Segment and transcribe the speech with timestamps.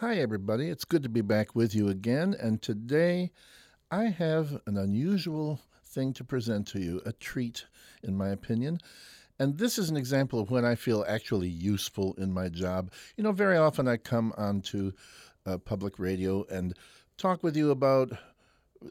[0.00, 0.68] Hi, everybody.
[0.68, 2.36] It's good to be back with you again.
[2.40, 3.32] And today
[3.90, 7.66] I have an unusual thing to present to you, a treat,
[8.04, 8.78] in my opinion.
[9.40, 12.92] And this is an example of when I feel actually useful in my job.
[13.16, 14.92] You know, very often I come onto
[15.44, 16.74] uh, public radio and
[17.16, 18.12] talk with you about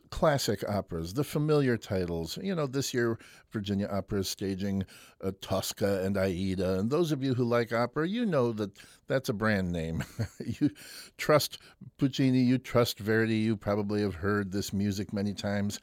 [0.09, 2.37] classic operas, the familiar titles.
[2.41, 3.17] You know, this year
[3.51, 4.85] Virginia Opera is staging
[5.23, 8.71] uh, Tosca and Aida, and those of you who like opera, you know that
[9.07, 10.03] that's a brand name.
[10.45, 10.71] you
[11.17, 11.59] trust
[11.97, 15.79] Puccini, you trust Verdi, you probably have heard this music many times,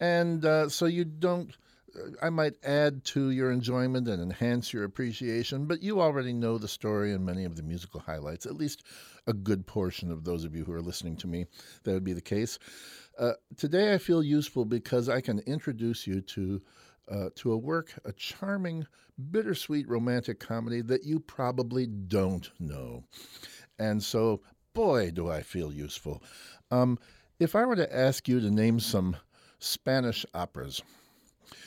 [0.00, 1.56] and uh, so you don't.
[1.96, 6.58] Uh, I might add to your enjoyment and enhance your appreciation, but you already know
[6.58, 8.84] the story and many of the musical highlights, at least
[9.26, 11.46] a good portion of those of you who are listening to me.
[11.84, 12.58] That would be the case.
[13.18, 16.62] Uh, today I feel useful because I can introduce you to
[17.10, 18.86] uh, to a work, a charming,
[19.30, 23.02] bittersweet romantic comedy that you probably don't know.
[23.78, 24.42] And so,
[24.74, 26.22] boy, do I feel useful.
[26.70, 26.98] Um,
[27.40, 29.16] if I were to ask you to name some
[29.58, 30.82] Spanish operas,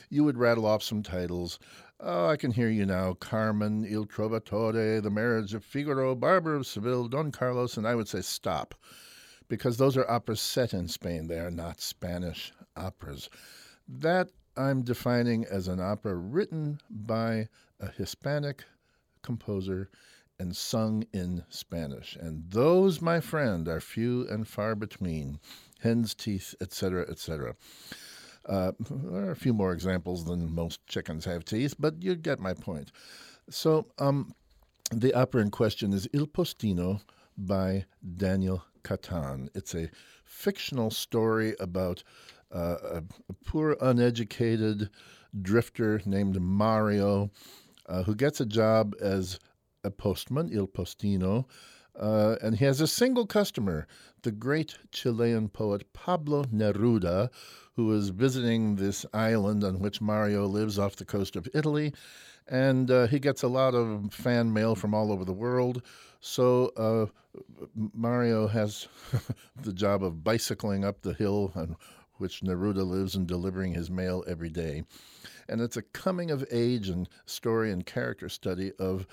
[0.10, 1.58] you would rattle off some titles.
[2.00, 3.14] Oh, I can hear you now.
[3.14, 8.08] Carmen, Il Trovatore, The Marriage of Figaro, Barber of Seville, Don Carlos, and I would
[8.08, 8.76] say stop
[9.52, 11.28] because those are operas set in Spain.
[11.28, 13.30] They are not Spanish operas.
[13.86, 18.64] That I'm defining as an opera written by a Hispanic
[19.22, 19.90] composer
[20.40, 22.16] and sung in Spanish.
[22.16, 25.38] And those, my friend, are few and far between.
[25.82, 27.56] Hen's teeth, etc., etc.
[28.46, 32.40] Uh, there are a few more examples than most chickens have teeth, but you get
[32.40, 32.94] my point.
[33.50, 34.34] So, um,
[34.94, 37.02] the opera in question is Il Postino
[37.38, 37.84] by
[38.16, 39.50] Daniel Catan.
[39.56, 39.90] It's a
[40.24, 42.04] fictional story about
[42.54, 44.90] uh, a, poor, uneducated
[45.42, 47.32] drifter named Mario
[47.88, 49.40] uh, who gets a job as
[49.84, 51.46] a postman, Il Postino,
[52.00, 53.88] uh, and he has a single customer,
[54.24, 57.30] the great Chilean poet Pablo Neruda,
[57.76, 61.94] who is visiting this island on which Mario lives off the coast of Italy.
[62.48, 65.82] And uh, he gets a lot of fan mail from all over the world.
[66.22, 67.08] So uh,
[67.76, 68.88] Mario has
[69.62, 71.76] the job of bicycling up the hill on
[72.18, 74.84] which Neruda lives and delivering his mail every day.
[75.50, 79.08] And it's a coming of age and story and character study of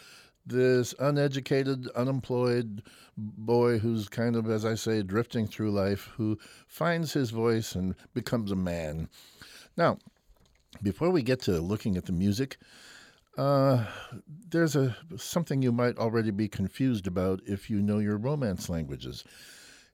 [0.45, 2.83] this uneducated, unemployed
[3.17, 7.95] boy who's kind of, as I say, drifting through life, who finds his voice and
[8.13, 9.09] becomes a man.
[9.77, 9.99] Now,
[10.83, 12.59] before we get to looking at the music,
[13.39, 13.87] uh,
[14.51, 19.25] there's a something you might already be confused about if you know your Romance languages.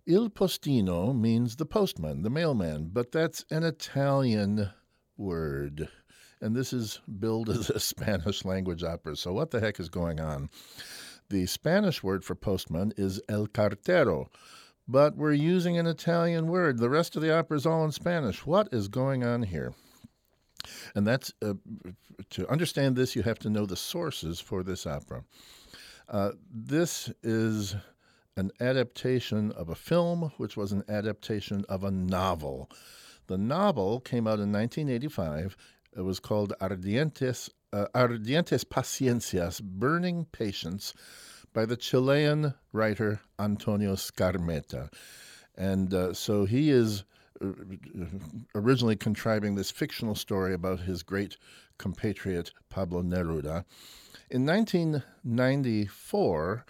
[0.06, 4.70] Il postino means the postman, the mailman, but that's an Italian
[5.16, 5.88] word
[6.44, 9.16] and this is billed as a Spanish language opera.
[9.16, 10.50] So, what the heck is going on?
[11.30, 14.26] The Spanish word for postman is el cartero,
[14.86, 16.78] but we're using an Italian word.
[16.78, 18.44] The rest of the opera is all in Spanish.
[18.44, 19.72] What is going on here?
[20.94, 21.54] And that's uh,
[22.30, 25.24] to understand this, you have to know the sources for this opera.
[26.08, 27.76] Uh, this is
[28.36, 32.70] an adaptation of a film, which was an adaptation of a novel.
[33.26, 35.56] The novel came out in 1985
[35.96, 40.92] it was called Ardientes, uh, Ardientes Paciencias, Burning Patience,
[41.52, 44.92] by the Chilean writer Antonio Skármeta.
[45.56, 47.04] And uh, so he is
[48.54, 51.36] originally contriving this fictional story about his great
[51.78, 53.64] compatriot Pablo Neruda.
[54.30, 56.64] In 1994,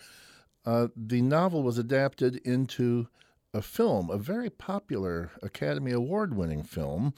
[0.66, 3.08] uh, the novel was adapted into
[3.52, 7.14] a film, a very popular Academy Award winning film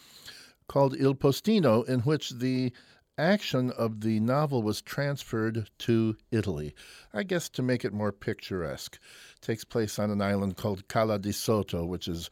[0.69, 2.73] called Il Postino, in which the
[3.19, 6.75] action of the novel was transferred to Italy.
[7.15, 8.99] I guess to make it more picturesque.
[9.37, 12.28] It takes place on an island called Cala di Sotto, which is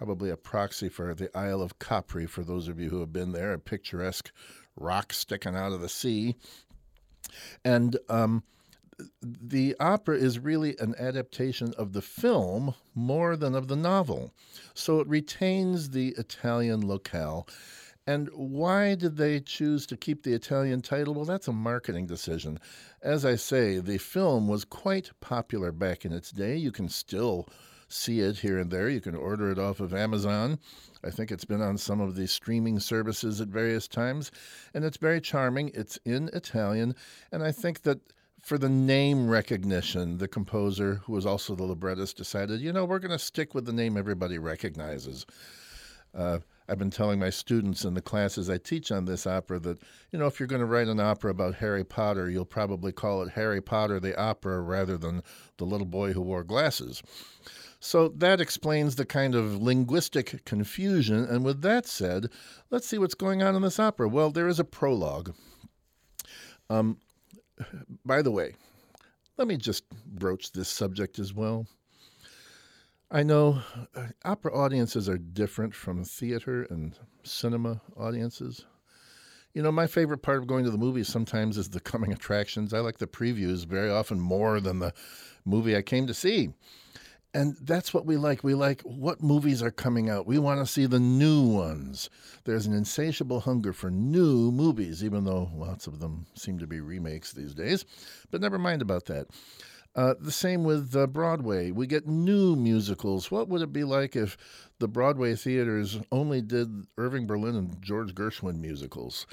[0.00, 3.32] probably a proxy for the Isle of Capri, for those of you who have been
[3.32, 4.32] there, a picturesque
[4.74, 6.36] rock sticking out of the sea.
[7.66, 8.42] And um,
[9.20, 14.32] the opera is really an adaptation of the film more than of the novel.
[14.72, 17.46] So it retains the Italian locale.
[18.06, 21.12] And why did they choose to keep the Italian title?
[21.12, 22.58] Well, that's a marketing decision.
[23.02, 26.56] As I say, the film was quite popular back in its day.
[26.56, 27.46] You can still
[27.92, 28.88] see it here and there.
[28.88, 30.58] You can order it off of Amazon.
[31.04, 34.30] I think it's been on some of the streaming services at various times,
[34.74, 35.70] and it's very charming.
[35.74, 36.94] It's in Italian,
[37.32, 38.00] and I think that
[38.42, 42.98] for the name recognition, the composer, who was also the librettist, decided, you know, we're
[42.98, 45.26] going to stick with the name everybody recognizes.
[46.14, 46.38] Uh,
[46.68, 49.78] I've been telling my students in the classes I teach on this opera that,
[50.12, 53.22] you know, if you're going to write an opera about Harry Potter, you'll probably call
[53.22, 55.22] it Harry Potter the Opera rather than
[55.58, 57.02] The Little Boy Who Wore Glasses.
[57.80, 61.24] So that explains the kind of linguistic confusion.
[61.24, 62.28] And with that said,
[62.70, 64.06] let's see what's going on in this opera.
[64.08, 65.34] Well, there is a prologue.
[66.68, 66.98] Um,
[68.04, 68.54] by the way,
[69.38, 71.66] let me just broach this subject as well.
[73.10, 73.60] I know
[73.96, 78.66] uh, opera audiences are different from theater and cinema audiences.
[79.54, 82.72] You know, my favorite part of going to the movies sometimes is the coming attractions.
[82.72, 84.92] I like the previews very often more than the
[85.44, 86.50] movie I came to see.
[87.32, 88.42] And that's what we like.
[88.42, 90.26] We like what movies are coming out.
[90.26, 92.10] We want to see the new ones.
[92.44, 96.80] There's an insatiable hunger for new movies, even though lots of them seem to be
[96.80, 97.84] remakes these days.
[98.32, 99.28] But never mind about that.
[99.94, 101.70] Uh, the same with uh, Broadway.
[101.70, 103.30] We get new musicals.
[103.30, 104.36] What would it be like if
[104.78, 109.26] the Broadway theaters only did Irving Berlin and George Gershwin musicals?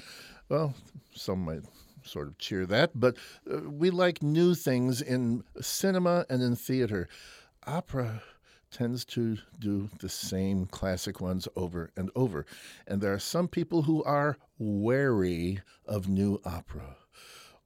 [0.48, 0.74] Well,
[1.14, 1.62] some might
[2.02, 3.16] sort of cheer that, but
[3.50, 7.08] uh, we like new things in cinema and in theater.
[7.68, 8.22] Opera
[8.70, 12.46] tends to do the same classic ones over and over.
[12.86, 16.96] And there are some people who are wary of new opera.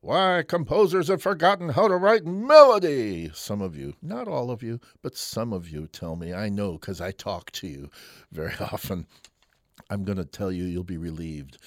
[0.01, 3.31] Why, composers have forgotten how to write melody.
[3.33, 6.35] Some of you, not all of you, but some of you tell me.
[6.35, 7.89] I know because I talk to you
[8.33, 9.07] very often.
[9.89, 11.59] I'm going to tell you, you'll be relieved.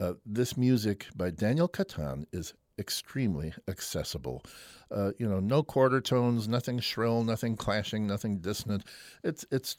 [0.00, 4.42] Uh, this music by Daniel Catan is extremely accessible.
[4.90, 8.84] Uh, you know, no quarter tones, nothing shrill, nothing clashing, nothing dissonant.
[9.24, 9.76] It's it's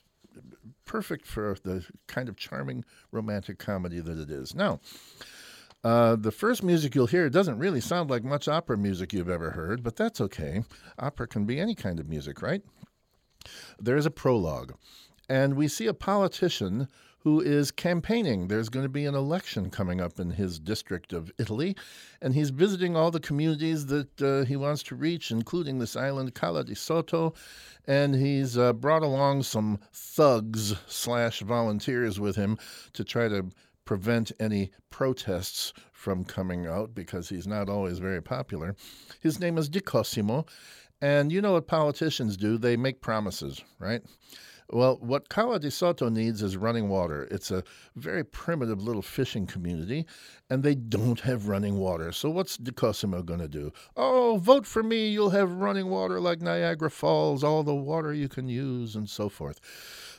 [0.85, 4.53] perfect for the kind of charming romantic comedy that it is.
[4.53, 4.79] Now,
[5.83, 9.51] uh, the first music you'll hear doesn't really sound like much opera music you've ever
[9.51, 10.63] heard, but that's okay.
[10.99, 12.61] Opera can be any kind of music, right?
[13.79, 14.73] There's a prologue,
[15.29, 16.87] and we see a politician
[17.27, 18.47] who is campaigning.
[18.47, 21.75] There's going to be an election coming up in his district of Italy,
[22.21, 26.35] and he's visiting all the communities that uh, he wants to reach, including this island,
[26.35, 27.33] Cala di Sotto,
[27.85, 32.57] and he's uh, brought along some thugs slash volunteers with him
[32.93, 33.49] to try to
[33.83, 38.73] prevent any protests from coming out because he's not always very popular.
[39.19, 40.45] His name is Di Cosimo,
[41.01, 42.57] and you know what politicians do?
[42.57, 44.01] They make promises, right?
[44.69, 47.27] Well, what Cala di Sotto needs is running water.
[47.31, 47.63] It's a
[47.95, 50.05] very primitive little fishing community,
[50.49, 52.11] and they don't have running water.
[52.11, 53.71] So what's Di Cosimo going to do?
[53.95, 55.07] Oh, vote for me.
[55.07, 59.29] You'll have running water like Niagara Falls, all the water you can use, and so
[59.29, 59.61] forth.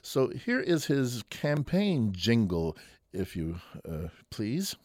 [0.00, 2.76] So here is his campaign jingle
[3.12, 4.76] if you uh, please.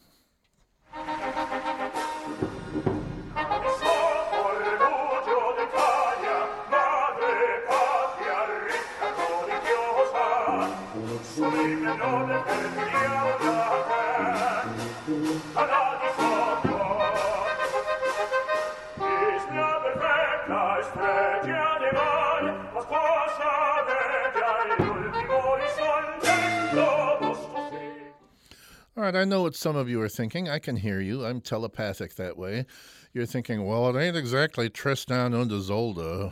[28.96, 30.48] All right, I know what some of you are thinking.
[30.48, 31.26] I can hear you.
[31.26, 32.68] I'm telepathic that way.
[33.12, 36.32] You're thinking, well, it ain't exactly Tristan und Isolde.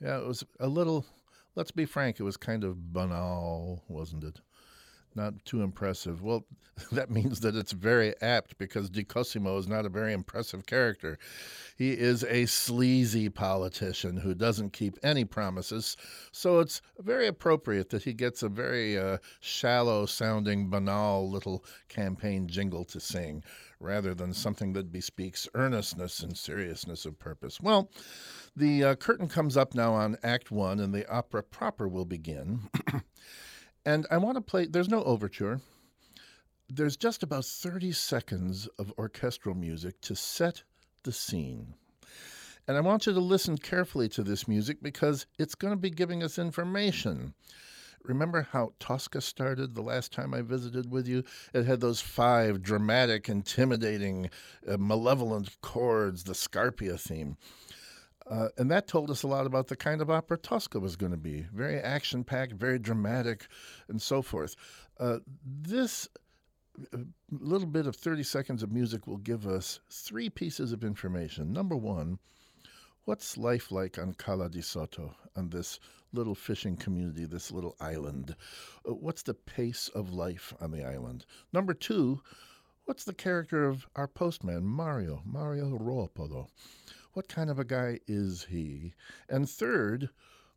[0.00, 1.06] Yeah, it was a little,
[1.54, 4.40] let's be frank, it was kind of banal, wasn't it?
[5.16, 6.22] Not too impressive.
[6.22, 6.44] Well,
[6.92, 11.18] that means that it's very apt because Di Cosimo is not a very impressive character.
[11.76, 15.96] He is a sleazy politician who doesn't keep any promises.
[16.32, 22.48] So it's very appropriate that he gets a very uh, shallow sounding, banal little campaign
[22.48, 23.42] jingle to sing
[23.80, 27.60] rather than something that bespeaks earnestness and seriousness of purpose.
[27.60, 27.90] Well,
[28.56, 32.60] the uh, curtain comes up now on Act One, and the opera proper will begin.
[33.86, 35.60] And I want to play, there's no overture.
[36.68, 40.62] There's just about 30 seconds of orchestral music to set
[41.02, 41.74] the scene.
[42.66, 45.90] And I want you to listen carefully to this music because it's going to be
[45.90, 47.34] giving us information.
[48.04, 51.24] Remember how Tosca started the last time I visited with you?
[51.52, 54.30] It had those five dramatic, intimidating,
[54.66, 57.36] uh, malevolent chords, the Scarpia theme.
[58.30, 61.12] Uh, and that told us a lot about the kind of opera Tosca was going
[61.12, 63.46] to be very action packed, very dramatic,
[63.88, 64.56] and so forth.
[64.98, 66.08] Uh, this
[66.92, 66.98] uh,
[67.30, 71.52] little bit of 30 seconds of music will give us three pieces of information.
[71.52, 72.18] Number one,
[73.04, 75.78] what's life like on Cala di Sotto, on this
[76.14, 78.34] little fishing community, this little island?
[78.88, 81.26] Uh, what's the pace of life on the island?
[81.52, 82.22] Number two,
[82.86, 86.48] what's the character of our postman, Mario, Mario Ruopolo?
[87.14, 88.92] What kind of a guy is he?
[89.28, 90.10] And third,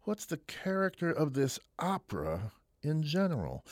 [0.04, 2.52] what's the character of this opera
[2.84, 3.64] in general?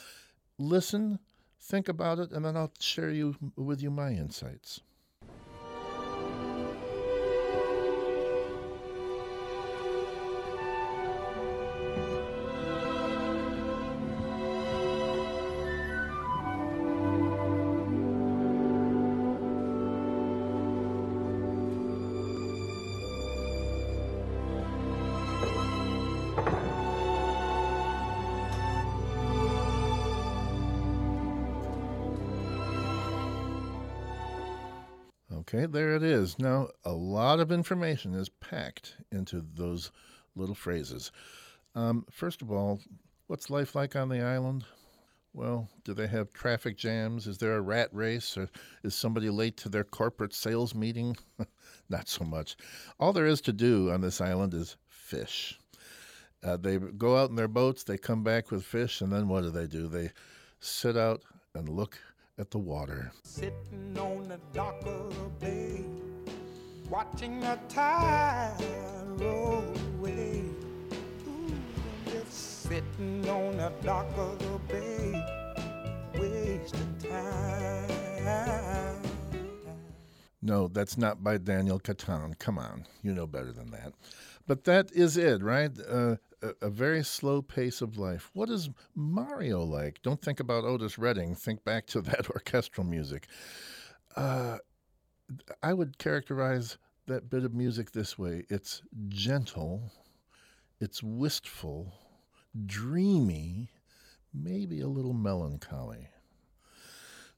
[0.58, 1.18] listen,
[1.60, 4.80] think about it, and then I'll share you with you my insights.
[35.56, 36.38] Okay, there it is.
[36.38, 39.90] Now, a lot of information is packed into those
[40.34, 41.10] little phrases.
[41.74, 42.78] Um, first of all,
[43.26, 44.66] what's life like on the island?
[45.32, 47.26] Well, do they have traffic jams?
[47.26, 48.36] Is there a rat race?
[48.36, 48.50] Or
[48.82, 51.16] is somebody late to their corporate sales meeting?
[51.88, 52.58] Not so much.
[53.00, 55.58] All there is to do on this island is fish.
[56.44, 59.42] Uh, they go out in their boats, they come back with fish, and then what
[59.42, 59.88] do they do?
[59.88, 60.10] They
[60.60, 61.22] sit out
[61.54, 61.98] and look
[62.38, 63.10] at the water.
[63.22, 65.84] Sitting on the dock of the bay,
[66.90, 68.54] watching the tide
[69.18, 69.64] roll
[69.98, 70.44] away.
[71.26, 71.52] Ooh,
[72.04, 75.24] just sitting on the dock of the bay,
[76.14, 78.96] wasting time.
[80.42, 82.38] No, that's not by Daniel Catan.
[82.38, 83.94] Come on, you know better than that.
[84.46, 85.72] But that is it, right?
[85.88, 88.30] Uh, a, a, very slow pace of life.
[88.34, 90.00] What is Mario like?
[90.02, 91.34] Don't think about Otis Redding.
[91.34, 93.26] Think back to that orchestral music.
[94.14, 94.58] Uh,
[95.62, 99.92] I would characterize that bit of music this way it's gentle,
[100.80, 101.94] it's wistful,
[102.66, 103.70] dreamy,
[104.32, 106.08] maybe a little melancholy.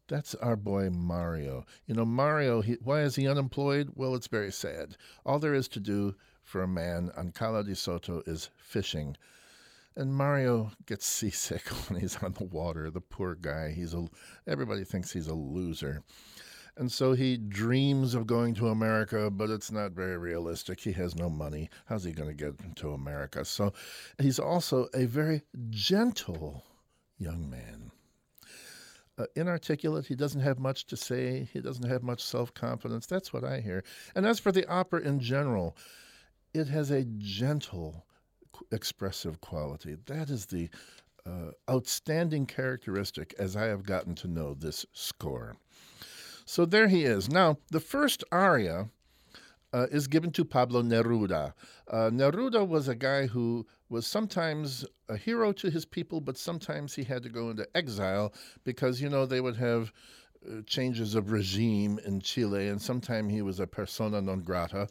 [0.09, 1.67] That's our boy Mario.
[1.87, 3.91] You know, Mario, he, why is he unemployed?
[3.95, 4.97] Well, it's very sad.
[5.27, 6.15] All there is to do
[6.49, 9.19] for a man on Cala di Sotto is fishing.
[9.95, 12.91] And Mario gets seasick when he's on the water.
[12.91, 13.73] The poor guy.
[13.73, 14.07] He's a
[14.47, 16.03] everybody thinks he's a loser.
[16.79, 20.81] And so he dreams of going to America, but it's not very realistic.
[20.81, 21.69] He has no money.
[21.87, 23.45] How's he going to get to America?
[23.45, 23.73] So
[24.19, 26.65] he's also a very gentle
[27.19, 27.91] young man.
[29.19, 30.07] Uh, inarticulate.
[30.07, 31.49] He doesn't have much to say.
[31.53, 33.07] He doesn't have much self confidence.
[33.07, 33.83] That's what I hear.
[34.15, 35.77] And as for the opera in general,
[36.55, 38.07] it has a gentle,
[38.73, 39.97] expressive quality.
[40.07, 40.69] That is the
[41.27, 45.57] uh, outstanding characteristic as I have gotten to know this score.
[46.45, 47.29] So there he is.
[47.29, 48.89] Now, the first aria
[49.73, 51.53] uh, is given to Pablo Neruda.
[51.87, 56.95] Uh, Neruda was a guy who was sometimes a hero to his people, but sometimes
[56.95, 58.33] he had to go into exile
[58.65, 59.93] because, you know, they would have
[60.49, 64.89] uh, changes of regime in Chile, and sometimes he was a persona non grata.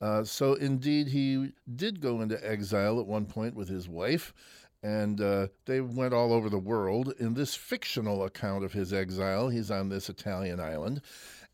[0.00, 4.34] Uh, so, indeed, he did go into exile at one point with his wife,
[4.82, 7.14] and uh, they went all over the world.
[7.18, 11.00] In this fictional account of his exile, he's on this Italian island,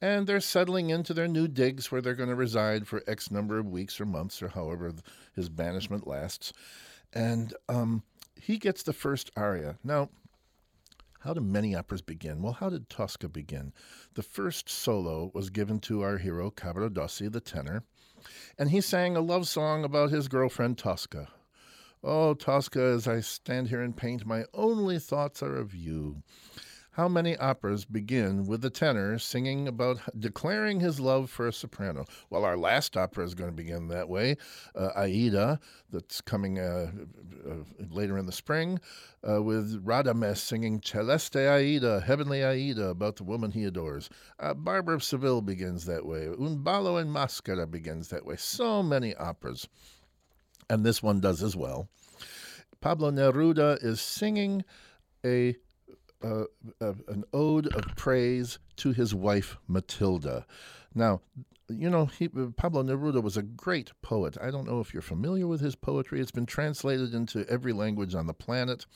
[0.01, 3.59] and they're settling into their new digs where they're going to reside for X number
[3.59, 4.93] of weeks or months or however
[5.35, 6.53] his banishment lasts.
[7.13, 8.03] And um,
[8.35, 9.79] he gets the first aria.
[9.85, 10.09] Now,
[11.21, 12.41] how do many operas begin?
[12.41, 13.75] Well, how did Tosca begin?
[14.15, 17.85] The first solo was given to our hero, Cavaradossi, the tenor
[18.59, 21.29] and he sang a love song about his girlfriend Tosca.
[22.03, 26.23] Oh, Tosca, as I stand here and paint, my only thoughts are of you.
[26.95, 32.05] How many operas begin with the tenor singing about declaring his love for a soprano?
[32.31, 34.37] Well, our last opera is going to begin that way.
[34.75, 35.61] Uh, Aida,
[35.93, 36.91] that's coming uh,
[37.49, 37.55] uh,
[37.91, 38.81] later in the spring,
[39.29, 44.11] uh, with Radames singing Celeste Aida, Heavenly Aida, about the woman he adores.
[44.41, 46.27] Uh, Barber of Seville begins that way.
[46.27, 48.35] Un ballo in maschera begins that way.
[48.37, 49.69] So many operas.
[50.69, 51.89] And this one does as well.
[52.81, 54.65] Pablo Neruda is singing
[55.25, 55.55] a
[56.23, 56.45] uh,
[56.81, 60.47] uh, an ode of praise to his wife Matilda.
[60.95, 61.21] Now,
[61.69, 64.37] you know, he, Pablo Neruda was a great poet.
[64.41, 66.21] I don't know if you're familiar with his poetry.
[66.21, 68.87] It's been translated into every language on the planet.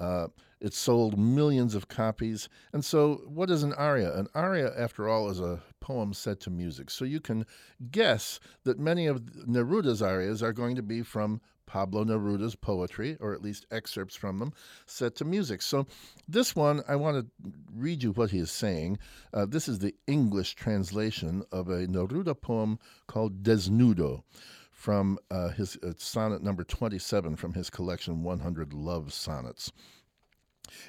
[0.00, 0.28] Uh,
[0.60, 2.48] it sold millions of copies.
[2.72, 4.16] And so, what is an aria?
[4.16, 6.88] An aria, after all, is a poem set to music.
[6.88, 7.44] So, you can
[7.90, 11.40] guess that many of Neruda's arias are going to be from
[11.72, 14.52] Pablo Neruda's poetry, or at least excerpts from them,
[14.84, 15.62] set to music.
[15.62, 15.86] So,
[16.28, 18.98] this one, I want to read you what he is saying.
[19.32, 24.22] Uh, this is the English translation of a Neruda poem called Desnudo
[24.70, 29.72] from uh, his uh, sonnet number 27 from his collection 100 Love Sonnets.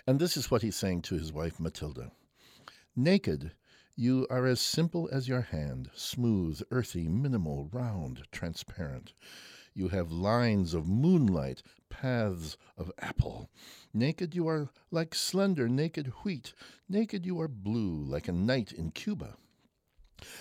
[0.05, 2.11] And this is what he's saying to his wife Matilda
[2.93, 3.53] Naked,
[3.95, 9.13] you are as simple as your hand, smooth, earthy, minimal, round, transparent.
[9.73, 13.49] You have lines of moonlight, paths of apple.
[13.93, 16.53] Naked you are like slender, naked wheat.
[16.87, 19.35] Naked you are blue, like a night in Cuba.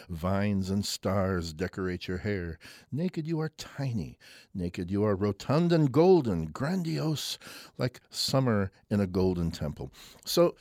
[0.09, 2.59] Vines and stars decorate your hair.
[2.93, 4.19] Naked you are tiny.
[4.55, 7.39] Naked you are rotund and golden, grandiose,
[7.79, 9.93] like summer in a golden temple.
[10.25, 10.55] So,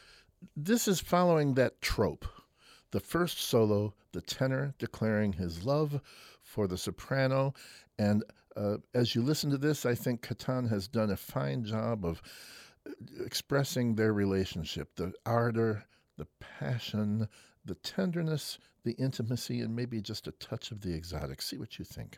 [0.56, 2.26] this is following that trope.
[2.92, 6.02] The first solo, the tenor declaring his love
[6.42, 7.54] for the soprano.
[8.00, 8.24] And
[8.56, 12.22] uh, as you listen to this, I think Catan has done a fine job of
[13.24, 15.86] expressing their relationship the ardor,
[16.18, 17.28] the passion,
[17.64, 21.42] the tenderness, the intimacy, and maybe just a touch of the exotic.
[21.42, 22.18] See what you think.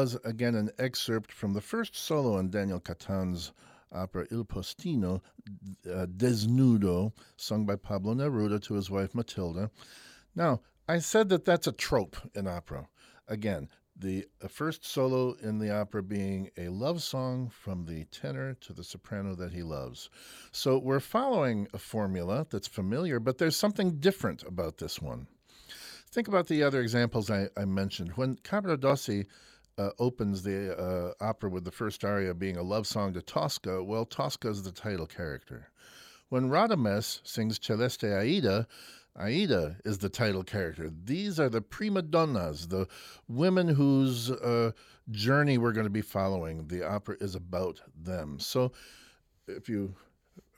[0.00, 3.52] was, again, an excerpt from the first solo in Daniel Catan's
[3.92, 5.20] opera Il Postino,
[5.86, 9.70] uh, Desnudo, sung by Pablo Neruda to his wife Matilda.
[10.34, 12.88] Now, I said that that's a trope in opera.
[13.28, 18.72] Again, the first solo in the opera being a love song from the tenor to
[18.72, 20.08] the soprano that he loves.
[20.50, 25.26] So we're following a formula that's familiar, but there's something different about this one.
[26.10, 28.12] Think about the other examples I, I mentioned.
[28.16, 29.26] When Cavaradossi
[29.80, 33.82] uh, opens the uh, opera with the first aria being a love song to Tosca,
[33.82, 35.70] well, Tosca is the title character.
[36.28, 38.66] When Radames sings Celeste Aida,
[39.16, 40.90] Aida is the title character.
[41.04, 42.86] These are the prima donnas, the
[43.26, 44.72] women whose uh,
[45.10, 46.68] journey we're going to be following.
[46.68, 48.38] The opera is about them.
[48.38, 48.72] So
[49.48, 49.94] if you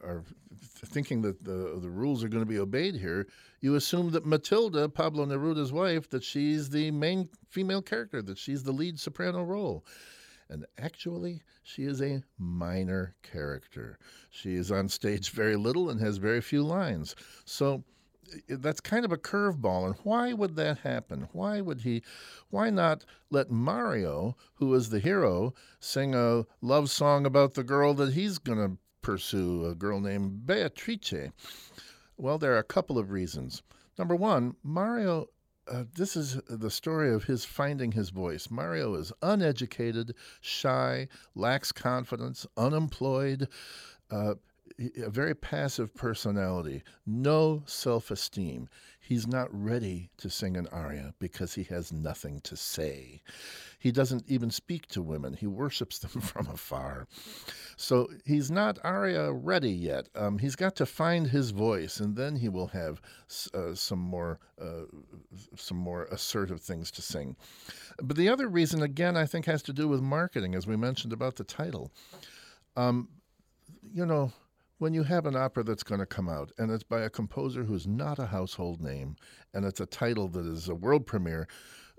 [0.03, 0.25] are
[0.61, 3.27] thinking that the the rules are going to be obeyed here,
[3.61, 8.63] you assume that Matilda, Pablo Neruda's wife, that she's the main female character, that she's
[8.63, 9.85] the lead soprano role.
[10.49, 13.99] And actually, she is a minor character.
[14.31, 17.17] She is on stage very little and has very few lines.
[17.47, 17.85] So
[18.49, 19.87] that's kind of a curveball.
[19.87, 21.29] And why would that happen?
[21.33, 22.03] Why would he?
[22.51, 27.95] Why not let Mario, who is the hero, sing a love song about the girl
[27.95, 31.31] that he's going to pursue, a girl named Beatrice?
[32.17, 33.63] Well, there are a couple of reasons.
[33.99, 35.29] Number one, Mario.
[35.71, 38.51] Uh, this is the story of his finding his voice.
[38.51, 43.49] Mario is uneducated, shy, lacks confidence, unemployed.
[44.11, 44.35] Uh,
[44.97, 48.69] a very passive personality, no self esteem.
[49.01, 53.21] He's not ready to sing an aria because he has nothing to say.
[53.79, 57.09] He doesn't even speak to women, he worships them from afar.
[57.77, 60.09] So he's not aria ready yet.
[60.15, 63.01] Um, he's got to find his voice, and then he will have
[63.53, 64.85] uh, some more uh,
[65.57, 67.37] some more assertive things to sing.
[68.01, 71.13] But the other reason, again, I think has to do with marketing, as we mentioned
[71.13, 71.91] about the title.
[72.77, 73.09] Um,
[73.93, 74.33] you know,
[74.83, 77.63] when you have an opera that's going to come out and it's by a composer
[77.63, 79.15] who's not a household name
[79.55, 81.47] and it's a title that is a world premiere,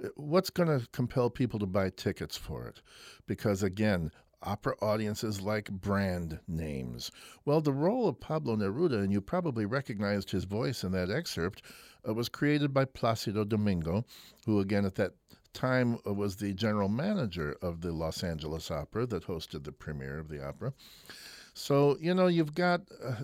[0.04, 2.82] uh, what's going to compel people to buy tickets for it?
[3.26, 7.10] Because again, opera audiences like brand names.
[7.46, 11.62] Well, the role of Pablo Neruda, and you probably recognized his voice in that excerpt,
[12.06, 14.04] uh, was created by Placido Domingo,
[14.46, 15.14] who again at that
[15.54, 20.20] time uh, was the general manager of the Los Angeles Opera that hosted the premiere
[20.20, 20.74] of the opera.
[21.54, 23.16] So, you know, you've got uh,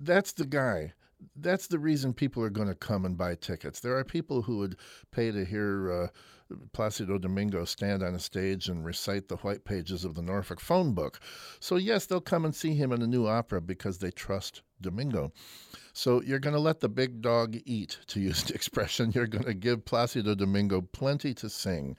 [0.00, 0.92] that's the guy.
[1.36, 3.80] That's the reason people are going to come and buy tickets.
[3.80, 4.76] There are people who would
[5.10, 6.08] pay to hear uh,
[6.72, 10.92] Placido Domingo stand on a stage and recite the white pages of the Norfolk phone
[10.92, 11.20] book.
[11.60, 15.32] So, yes, they'll come and see him in a new opera because they trust Domingo.
[15.92, 19.12] So, you're going to let the big dog eat, to use the expression.
[19.12, 21.96] You're going to give Placido Domingo plenty to sing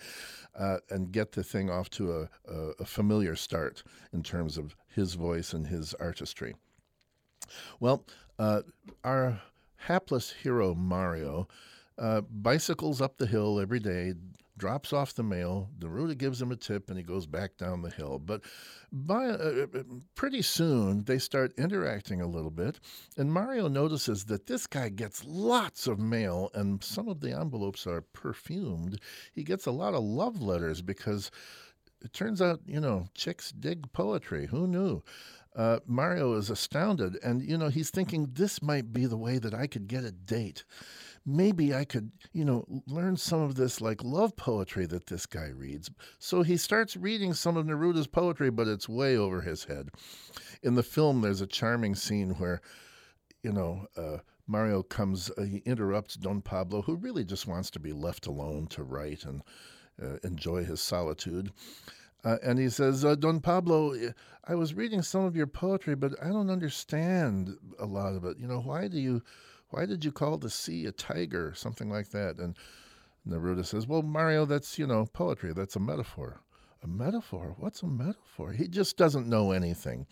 [0.57, 3.83] uh, and get the thing off to a, a, a familiar start
[4.13, 6.55] in terms of his voice and his artistry.
[7.79, 8.05] Well,
[8.39, 8.61] uh,
[9.03, 9.41] our
[9.77, 11.47] hapless hero, Mario,
[11.97, 14.13] uh, bicycles up the hill every day,
[14.57, 15.69] drops off the mail.
[15.79, 18.19] Neruda gives him a tip, and he goes back down the hill.
[18.19, 18.41] But
[18.91, 19.83] by uh, uh,
[20.15, 22.79] pretty soon, they start interacting a little bit,
[23.17, 27.85] and Mario notices that this guy gets lots of mail, and some of the envelopes
[27.85, 28.99] are perfumed.
[29.31, 31.31] He gets a lot of love letters because
[32.03, 34.47] it turns out, you know, chicks dig poetry.
[34.47, 35.03] Who knew?
[35.55, 39.55] Uh, Mario is astounded, and you know he's thinking this might be the way that
[39.55, 40.63] I could get a date
[41.27, 45.49] maybe I could, you know, learn some of this like love poetry that this guy
[45.53, 45.91] reads.
[46.17, 49.89] So he starts reading some of Neruda's poetry, but it's way over his head.
[50.63, 52.61] In the film, there's a charming scene where,
[53.43, 57.79] you know, uh, Mario comes, uh, he interrupts Don Pablo, who really just wants to
[57.79, 59.43] be left alone to write and
[60.01, 61.51] uh, enjoy his solitude.
[62.23, 63.93] Uh, and he says, uh, Don Pablo,
[64.47, 68.37] I was reading some of your poetry, but I don't understand a lot of it.
[68.39, 69.21] You know, why do you
[69.69, 71.53] why did you call the sea a tiger?
[71.55, 72.37] Something like that.
[72.37, 72.55] And
[73.27, 75.53] Neruda says, Well, Mario, that's, you know, poetry.
[75.53, 76.41] That's a metaphor.
[76.83, 77.55] A metaphor?
[77.57, 78.53] What's a metaphor?
[78.53, 80.05] He just doesn't know anything.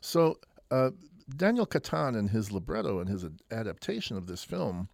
[0.00, 0.38] So,
[0.70, 0.90] uh,
[1.36, 4.88] Daniel Catan, in his libretto and his adaptation of this film,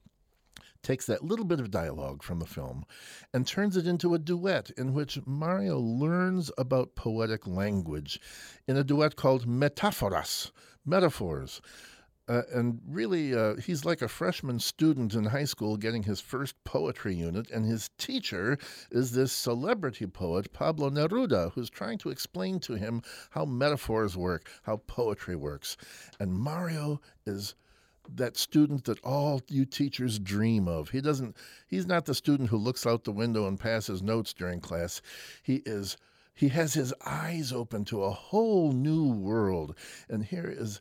[0.83, 2.85] takes that little bit of dialogue from the film
[3.33, 8.19] and turns it into a duet in which Mario learns about poetic language
[8.67, 10.51] in a duet called Metáforas,
[10.85, 11.61] metaphors.
[12.29, 16.55] Uh, and really, uh, he's like a freshman student in high school getting his first
[16.65, 18.59] poetry unit, and his teacher
[18.93, 24.49] is this celebrity poet, Pablo Neruda, who's trying to explain to him how metaphors work,
[24.63, 25.77] how poetry works.
[26.21, 27.57] And Mario is
[28.09, 30.91] that student that all you teachers dream of.
[30.91, 34.61] He doesn't he's not the student who looks out the window and passes notes during
[34.61, 35.01] class.
[35.43, 35.97] He is
[36.35, 39.77] he has his eyes open to a whole new world.
[40.09, 40.81] And here is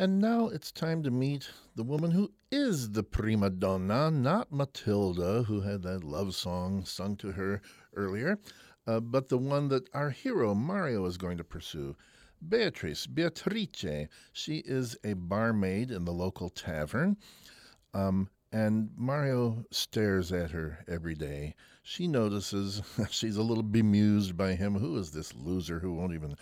[0.00, 5.42] And now it's time to meet the woman who is the prima donna, not Matilda,
[5.42, 7.60] who had that love song sung to her
[7.94, 8.38] earlier,
[8.86, 11.94] uh, but the one that our hero Mario is going to pursue.
[12.48, 14.08] Beatrice, Beatrice.
[14.32, 17.18] She is a barmaid in the local tavern.
[17.92, 21.54] Um, and Mario stares at her every day.
[21.82, 24.76] She notices she's a little bemused by him.
[24.76, 26.36] Who is this loser who won't even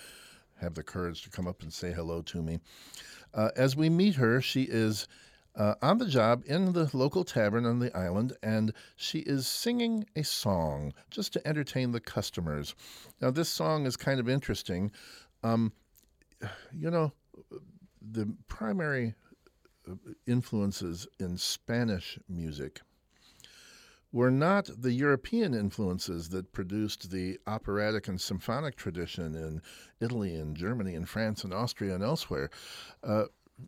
[0.60, 2.60] have the courage to come up and say hello to me?
[3.34, 5.06] Uh, as we meet her, she is
[5.54, 10.06] uh, on the job in the local tavern on the island, and she is singing
[10.14, 12.74] a song just to entertain the customers.
[13.20, 14.92] Now, this song is kind of interesting.
[15.42, 15.72] Um,
[16.72, 17.12] you know,
[18.00, 19.14] the primary
[19.88, 19.94] uh,
[20.26, 22.80] influences in Spanish music
[24.12, 29.60] were not the European influences that produced the operatic and symphonic tradition in
[30.00, 32.48] Italy and Germany and France and Austria and elsewhere.
[33.02, 33.24] Uh,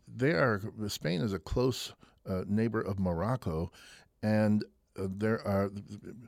[0.07, 1.93] they are Spain is a close
[2.27, 3.71] uh, neighbor of Morocco,
[4.23, 4.63] and
[4.97, 5.71] uh, there are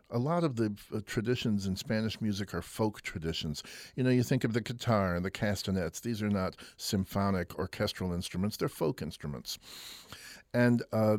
[0.09, 3.63] a lot of the uh, traditions in Spanish music are folk traditions.
[3.95, 5.99] You know, you think of the guitar and the castanets.
[5.99, 9.57] These are not symphonic orchestral instruments; they're folk instruments.
[10.53, 11.17] And uh,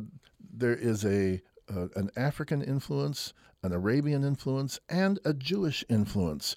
[0.53, 1.41] there is a
[1.73, 6.55] uh, an African influence, an Arabian influence, and a Jewish influence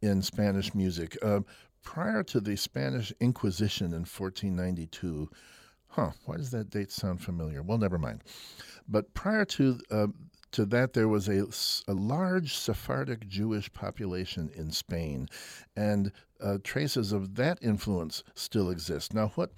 [0.00, 1.16] in Spanish music.
[1.22, 1.40] Uh,
[1.82, 5.30] prior to the Spanish Inquisition in 1492,
[5.88, 7.62] huh, why does that date sound familiar?
[7.62, 8.22] Well, never mind.
[8.88, 10.06] But prior to uh,
[10.52, 11.46] to that, there was a,
[11.90, 15.28] a large Sephardic Jewish population in Spain,
[15.76, 19.12] and uh, traces of that influence still exist.
[19.12, 19.52] Now, what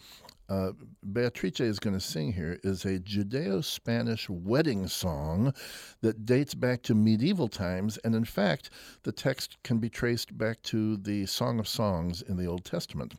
[0.50, 0.72] uh,
[1.12, 5.54] Beatrice is going to sing here is a Judeo Spanish wedding song
[6.00, 7.98] that dates back to medieval times.
[7.98, 8.70] And in fact,
[9.04, 13.14] the text can be traced back to the Song of Songs in the Old Testament.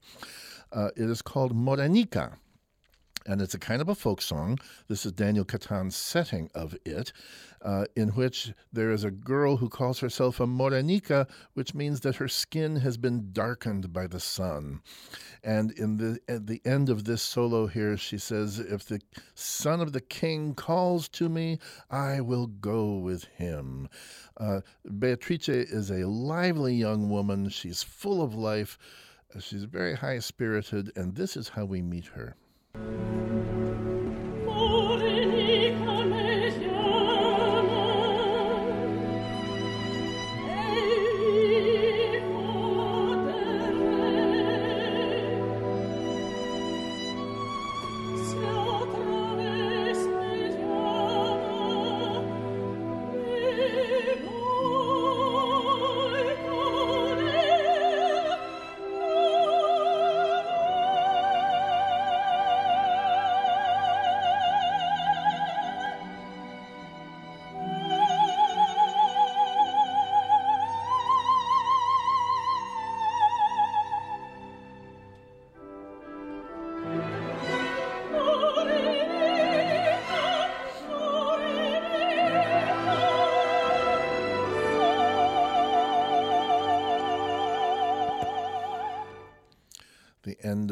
[0.73, 2.37] Uh, it is called Morenica
[3.25, 4.57] and it's a kind of a folk song.
[4.87, 7.13] This is Daniel Catan's setting of it,
[7.63, 12.15] uh, in which there is a girl who calls herself a morenica, which means that
[12.15, 14.81] her skin has been darkened by the sun.
[15.43, 19.01] And in the at the end of this solo here, she says, "If the
[19.35, 23.89] son of the king calls to me, I will go with him."
[24.37, 24.61] Uh,
[24.99, 27.49] Beatrice is a lively young woman.
[27.49, 28.77] She's full of life.
[29.39, 32.35] She's very high spirited, and this is how we meet her.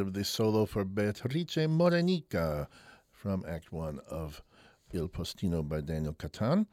[0.10, 2.68] The the solo for Beatrice Morenica
[3.12, 4.42] from Act One of
[4.92, 6.66] Il Postino by Daniel Catan.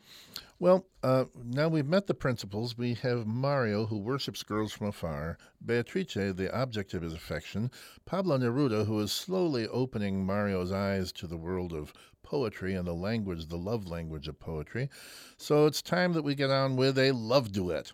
[0.59, 2.79] Well, uh, now we've met the principals.
[2.79, 7.71] We have Mario, who worships girls from afar, Beatrice, the object of his affection,
[8.07, 12.95] Pablo Neruda, who is slowly opening Mario's eyes to the world of poetry and the
[12.95, 14.89] language, the love language of poetry.
[15.37, 17.93] So it's time that we get on with a love duet.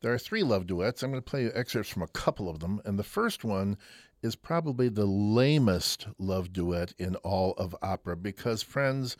[0.00, 1.02] There are three love duets.
[1.02, 2.80] I'm going to play you excerpts from a couple of them.
[2.86, 3.76] And the first one
[4.22, 9.16] is probably the lamest love duet in all of opera because, friends,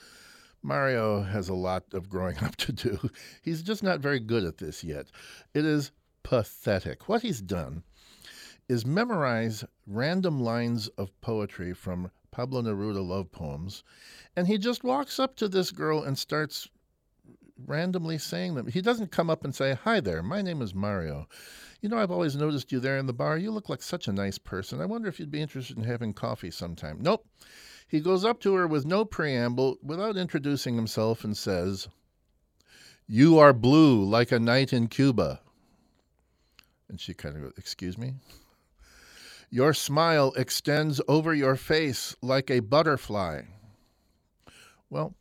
[0.63, 3.11] Mario has a lot of growing up to do.
[3.43, 5.07] He's just not very good at this yet.
[5.55, 5.91] It is
[6.23, 7.09] pathetic.
[7.09, 7.83] What he's done
[8.69, 13.83] is memorize random lines of poetry from Pablo Neruda love poems,
[14.37, 16.69] and he just walks up to this girl and starts
[17.67, 18.67] randomly saying them.
[18.67, 21.29] He doesn't come up and say, Hi there, my name is Mario.
[21.81, 23.39] You know, I've always noticed you there in the bar.
[23.39, 24.81] You look like such a nice person.
[24.81, 26.99] I wonder if you'd be interested in having coffee sometime.
[27.01, 27.27] Nope.
[27.89, 31.89] He goes up to her with no preamble, without introducing himself, and says,
[33.09, 35.41] You are blue like a night in Cuba.
[36.89, 38.15] And she kind of goes, Excuse me?
[39.51, 43.43] Your smile extends over your face like a butterfly.
[44.91, 45.17] Well,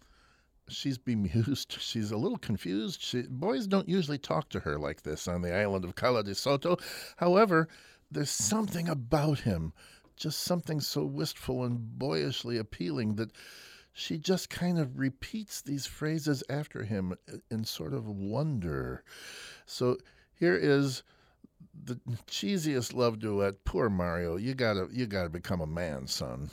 [0.70, 1.78] she's bemused.
[1.80, 3.02] She's a little confused.
[3.02, 6.34] She, boys don't usually talk to her like this on the island of Cala di
[6.34, 6.78] Sotto.
[7.18, 7.68] However,
[8.12, 9.74] there's something about him,
[10.16, 13.32] just something so wistful and boyishly appealing that
[13.94, 17.16] she just kind of repeats these phrases after him
[17.52, 19.04] in sort of wonder.
[19.66, 19.98] So
[20.34, 21.04] here is
[21.84, 23.66] the cheesiest love duet.
[23.66, 26.50] Poor Mario, you gotta you gotta become a man, son.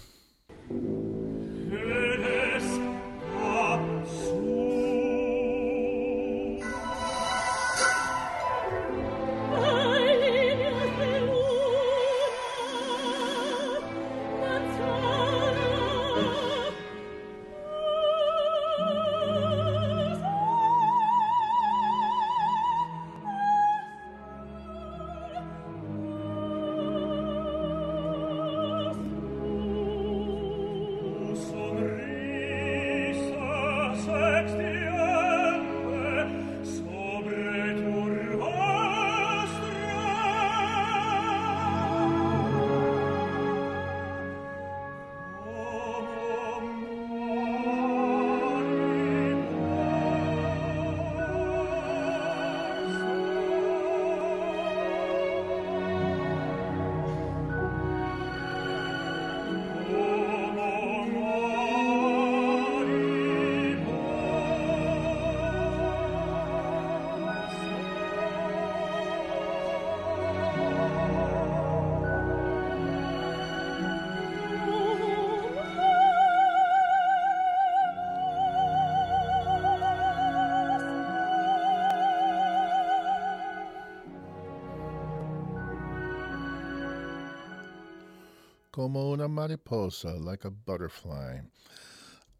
[88.76, 91.38] Como una mariposa, like a butterfly.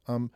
[0.07, 0.31] Um,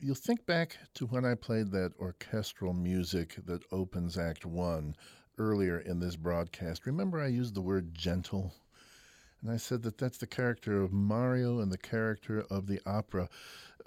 [0.00, 4.96] you'll think back to when I played that orchestral music that opens Act One
[5.38, 6.84] earlier in this broadcast.
[6.84, 8.54] Remember, I used the word gentle?
[9.40, 13.28] And I said that that's the character of Mario and the character of the opera.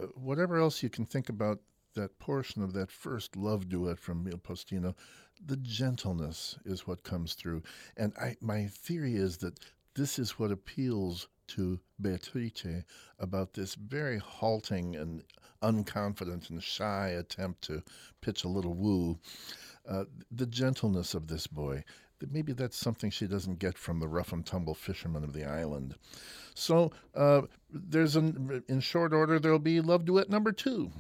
[0.02, 1.60] Uh, whatever else you can think about
[1.94, 4.96] that portion of that first love duet from Il Postino,
[5.46, 7.64] the gentleness is what comes through.
[7.98, 9.60] And I, my theory is that
[10.00, 12.86] this is what appeals to Beatrice
[13.20, 15.24] about this very halting and
[15.62, 17.84] unconfident and shy attempt to
[18.22, 19.20] pitch a little woo.
[19.88, 21.84] Uh, the gentleness of this boy.
[22.32, 25.96] Maybe that's something she doesn't get from the rough and tumble fishermen of the island.
[26.54, 30.92] So uh, there's an in short order there'll be love duet number two.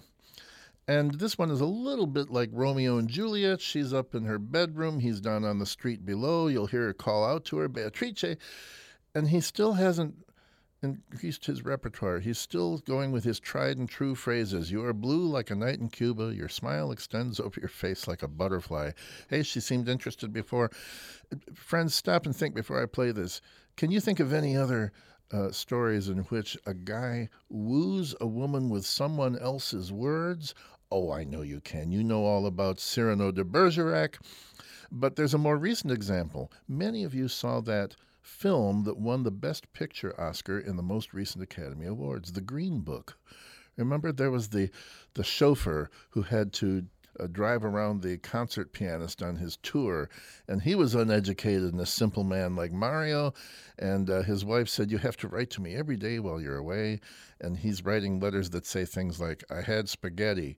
[0.89, 3.61] And this one is a little bit like Romeo and Juliet.
[3.61, 4.99] She's up in her bedroom.
[4.99, 6.47] He's down on the street below.
[6.47, 8.35] You'll hear her call out to her, Beatrice.
[9.15, 10.15] And he still hasn't
[10.81, 12.19] increased his repertoire.
[12.19, 14.71] He's still going with his tried and true phrases.
[14.71, 16.33] You are blue like a night in Cuba.
[16.33, 18.91] Your smile extends over your face like a butterfly.
[19.29, 20.71] Hey, she seemed interested before.
[21.53, 23.41] Friends, stop and think before I play this.
[23.75, 24.93] Can you think of any other
[25.31, 30.55] uh, stories in which a guy woos a woman with someone else's words?
[30.91, 31.91] Oh, I know you can.
[31.91, 34.17] You know all about Cyrano de Bergerac.
[34.91, 36.51] But there's a more recent example.
[36.67, 37.95] Many of you saw that
[38.29, 42.79] film that won the Best Picture Oscar in the most recent Academy Awards, The Green
[42.81, 43.17] Book.
[43.75, 44.69] Remember, there was the
[45.15, 46.85] the chauffeur who had to
[47.19, 50.09] uh, drive around the concert pianist on his tour,
[50.47, 53.33] and he was uneducated and a simple man like Mario.
[53.77, 56.57] And uh, his wife said, "You have to write to me every day while you're
[56.57, 56.99] away."
[57.41, 60.55] And he's writing letters that say things like, "I had spaghetti."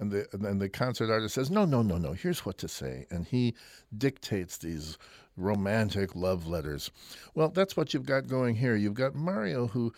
[0.00, 2.12] And the and the concert artist says, "No, no, no, no.
[2.12, 3.54] Here's what to say." And he
[3.96, 4.96] dictates these
[5.36, 6.90] romantic love letters.
[7.34, 8.74] Well, that's what you've got going here.
[8.74, 9.92] You've got Mario who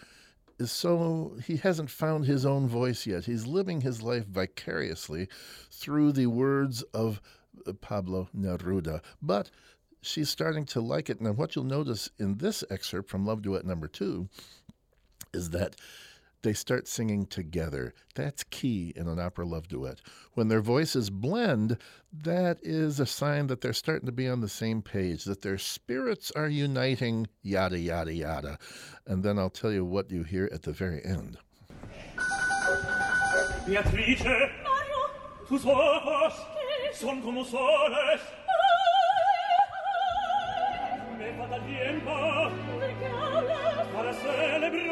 [0.59, 3.25] is so he hasn't found his own voice yet.
[3.25, 5.29] He's living his life vicariously
[5.71, 7.21] through the words of
[7.67, 9.03] uh, Pablo Neruda.
[9.21, 9.51] But
[10.01, 11.21] she's starting to like it.
[11.21, 14.29] Now, what you'll notice in this excerpt from Love Duet number two
[15.33, 15.77] is that
[16.43, 17.95] they start singing together.
[18.15, 20.01] That's key in an opera love duet.
[20.35, 21.79] When their voices blend,
[22.13, 25.59] that is a sign that they're starting to be on the same page, that their
[25.59, 28.59] spirits are uniting, yada, yada, yada.
[29.07, 31.39] And then I'll tell you what you hear at the very end.
[33.67, 35.11] Beatrice, Mario,
[35.49, 36.35] tus ojos
[36.95, 38.21] son como soles.
[41.19, 42.51] Me falta tiempo
[43.93, 44.92] para celebrar.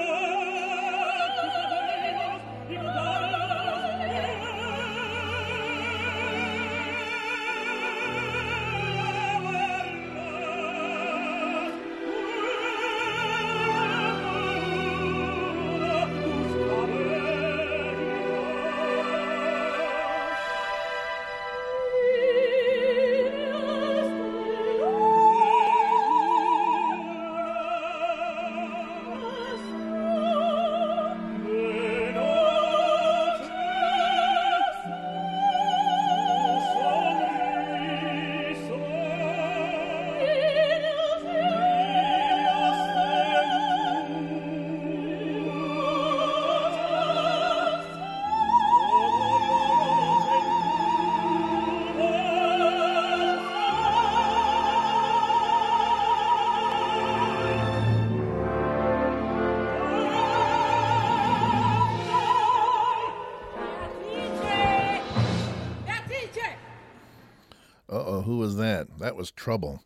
[69.20, 69.84] Was trouble.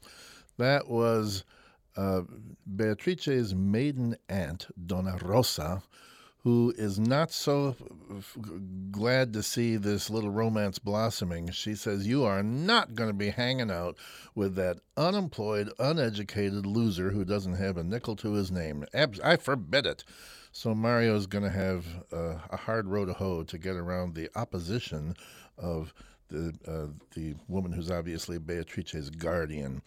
[0.59, 1.43] That was
[1.97, 2.23] uh,
[2.77, 5.83] Beatrice's maiden aunt, Donna Rosa,
[6.45, 7.75] who is not so
[8.17, 8.37] f-
[8.93, 11.51] glad to see this little romance blossoming.
[11.51, 13.97] She says, You are not going to be hanging out
[14.37, 18.85] with that unemployed, uneducated loser who doesn't have a nickel to his name.
[18.95, 20.05] Abs- I forbid it.
[20.53, 24.31] So Mario's going to have uh, a hard row to hoe to get around the
[24.37, 25.17] opposition
[25.59, 25.93] of
[26.29, 29.83] the uh, the woman who's obviously Beatrice's guardian.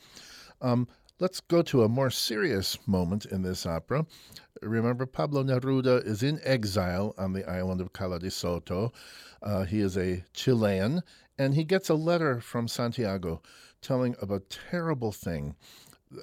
[0.61, 0.87] Um,
[1.19, 4.05] let's go to a more serious moment in this opera.
[4.61, 8.91] Remember, Pablo Neruda is in exile on the island of Cala di Sotto.
[9.41, 11.01] Uh, he is a Chilean,
[11.37, 13.41] and he gets a letter from Santiago
[13.81, 15.55] telling of a terrible thing.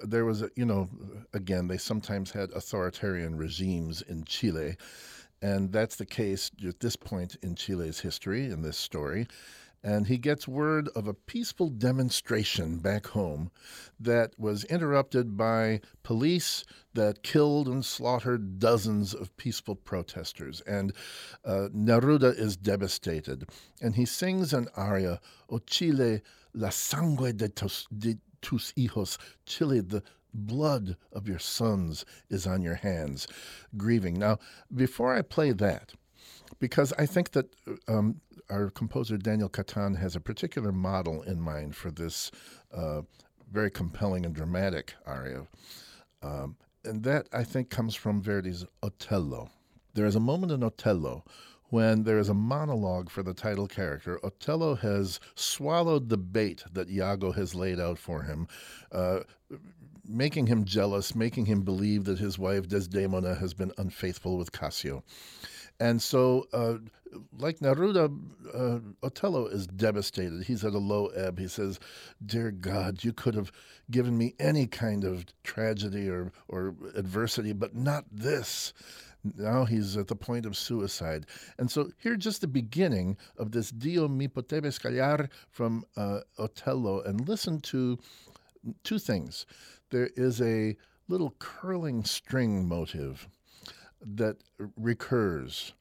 [0.05, 0.89] There was, a, you know,
[1.33, 4.77] again, they sometimes had authoritarian regimes in Chile,
[5.43, 9.27] and that's the case at this point in Chile's history in this story.
[9.85, 13.51] And he gets word of a peaceful demonstration back home
[14.01, 16.65] that was interrupted by police
[16.95, 20.63] that killed and slaughtered dozens of peaceful protesters.
[20.63, 20.95] And
[21.45, 23.47] uh, Neruda is devastated.
[23.83, 25.21] And he sings an aria,
[25.51, 26.23] O Chile,
[26.55, 32.63] la sangre de tus, de tus hijos, Chile, the blood of your sons is on
[32.63, 33.29] your hands,
[33.77, 34.19] grieving.
[34.19, 34.39] Now,
[34.75, 35.93] before I play that,
[36.59, 37.55] because I think that
[37.89, 38.21] um,
[38.51, 42.31] our composer Daniel Catan has a particular model in mind for this
[42.73, 43.03] uh,
[43.51, 45.47] very compelling and dramatic aria.
[46.23, 49.51] Um, and that, I think, comes from Verdi's Otello.
[49.95, 51.25] There is a moment in Otello
[51.71, 54.21] when there is a monologue for the title character.
[54.25, 58.47] Otello has swallowed the bait that Iago has laid out for him,
[58.93, 59.21] uh,
[60.07, 65.03] making him jealous, making him believe that his wife Desdemona has been unfaithful with Cassio.
[65.81, 66.75] And so, uh,
[67.39, 68.17] like Neruda,
[68.55, 70.45] uh, Otello is devastated.
[70.45, 71.39] He's at a low ebb.
[71.39, 71.81] He says,
[72.25, 73.53] Dear God, you could have
[73.91, 78.73] given me any kind of tragedy or, or adversity, but not this.
[79.37, 81.27] Now he's at the point of suicide.
[81.59, 87.01] And so here's just the beginning of this Dio mi potevi scagliar from uh, Otello.
[87.01, 87.99] And listen to
[88.83, 89.47] two things.
[89.91, 90.77] There is a
[91.09, 93.29] little curling string motive
[94.05, 94.37] that
[94.77, 95.73] recurs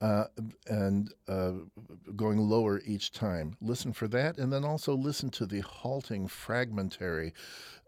[0.00, 0.24] uh,
[0.66, 1.52] and uh,
[2.16, 3.56] going lower each time.
[3.60, 7.34] Listen for that, and then also listen to the halting, fragmentary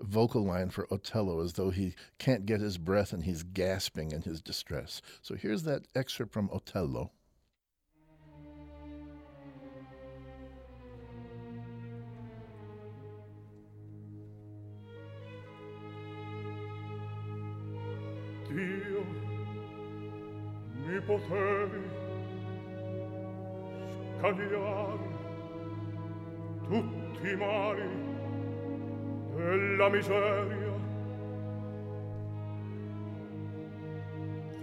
[0.01, 4.23] vocal line for Otello as though he can't get his breath and he's gasping in
[4.23, 5.01] his distress.
[5.23, 7.11] So here's that excerpt from Otello.
[18.49, 18.92] Dio
[24.19, 25.11] scagliare
[26.69, 27.37] tutti i
[29.35, 30.73] della miseria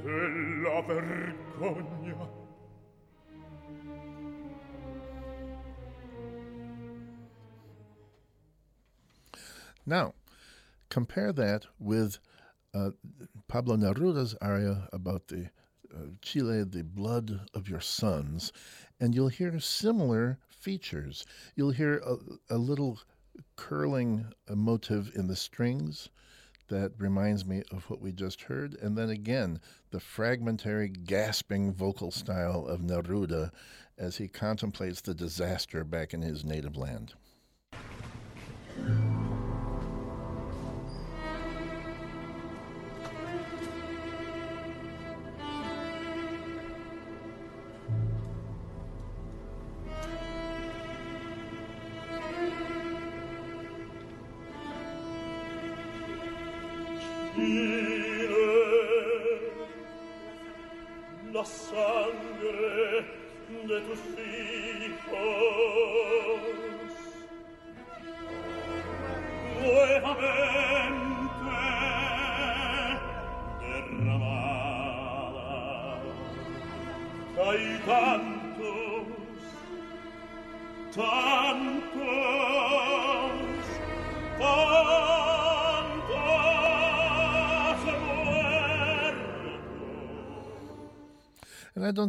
[0.03, 2.38] della vergogna.
[9.86, 10.13] Now,
[10.89, 12.19] compare that with
[12.73, 12.91] uh,
[13.47, 15.49] Pablo Neruda's aria about the
[15.94, 18.52] Uh, Chile, the blood of your sons,
[19.00, 21.26] and you'll hear similar features.
[21.56, 22.18] You'll hear a,
[22.50, 23.00] a little
[23.56, 26.10] curling motive in the strings
[26.68, 29.60] that reminds me of what we just heard, and then again,
[29.92, 33.52] the fragmentary, gasping vocal style of Neruda
[33.98, 37.14] as he contemplates the disaster back in his native land.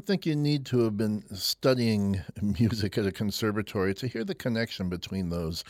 [0.01, 4.35] Don't think you need to have been studying music at a conservatory to hear the
[4.35, 5.63] connection between those.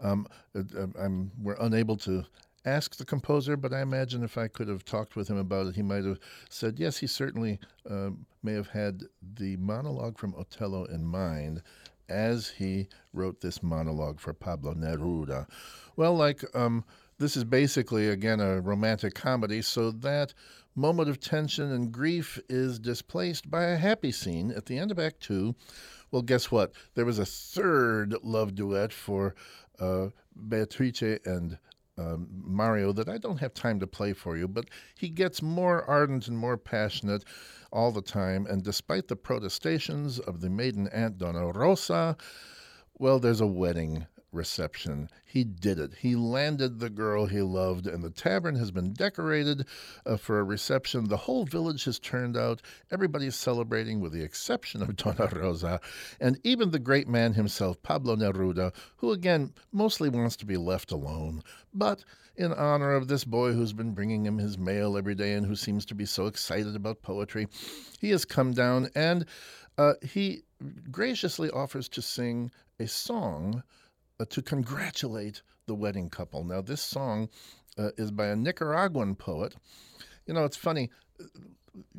[0.00, 0.26] Um,
[0.56, 2.24] uh, uh, I'm, we're unable to
[2.64, 5.76] ask the composer, but I imagine if I could have talked with him about it,
[5.76, 6.18] he might have
[6.50, 9.04] said, yes, he certainly um, may have had
[9.36, 11.62] the monologue from Otello in mind
[12.08, 15.46] as he wrote this monologue for Pablo Neruda.
[15.94, 16.84] Well, like, um,
[17.18, 20.34] this is basically, again, a romantic comedy, so that
[20.78, 24.98] moment of tension and grief is displaced by a happy scene at the end of
[24.98, 25.54] Act Two.
[26.10, 26.72] Well, guess what?
[26.94, 29.34] There was a third love duet for
[29.80, 30.08] uh,
[30.48, 31.58] Beatrice and
[31.98, 35.84] um, Mario that I don't have time to play for you, but he gets more
[35.84, 37.24] ardent and more passionate
[37.72, 38.46] all the time.
[38.46, 42.16] And despite the protestations of the maiden aunt Donna Rosa,
[42.94, 45.08] well, there's a wedding reception.
[45.24, 45.92] He did it.
[46.00, 49.66] He landed the girl he loved, and the tavern has been decorated
[50.04, 51.08] uh, for a reception.
[51.08, 52.60] The whole village has turned out.
[52.90, 55.80] Everybody's celebrating, with the exception of Donna Rosa,
[56.20, 60.92] and even the great man himself, Pablo Neruda, who again mostly wants to be left
[60.92, 61.42] alone.
[61.72, 62.04] But
[62.36, 65.56] in honor of this boy who's been bringing him his mail every day and who
[65.56, 67.48] seems to be so excited about poetry,
[67.98, 69.26] he has come down and
[69.76, 70.42] uh, he
[70.90, 72.50] graciously offers to sing
[72.80, 73.62] a song
[74.20, 76.44] uh, to congratulate the wedding couple.
[76.44, 77.28] Now, this song
[77.76, 79.54] uh, is by a Nicaraguan poet.
[80.26, 80.90] You know, it's funny.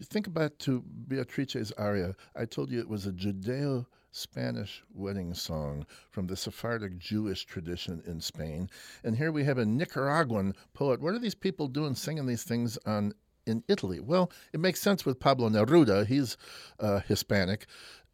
[0.04, 2.16] Think about to Beatrice's aria.
[2.36, 8.02] I told you it was a Judeo Spanish wedding song from the Sephardic Jewish tradition
[8.06, 8.70] in Spain.
[9.04, 11.00] And here we have a Nicaraguan poet.
[11.00, 13.14] What are these people doing singing these things on
[13.46, 14.00] in Italy?
[14.00, 16.06] Well, it makes sense with Pablo Neruda.
[16.06, 16.38] He's
[16.80, 17.68] uh, Hispanic.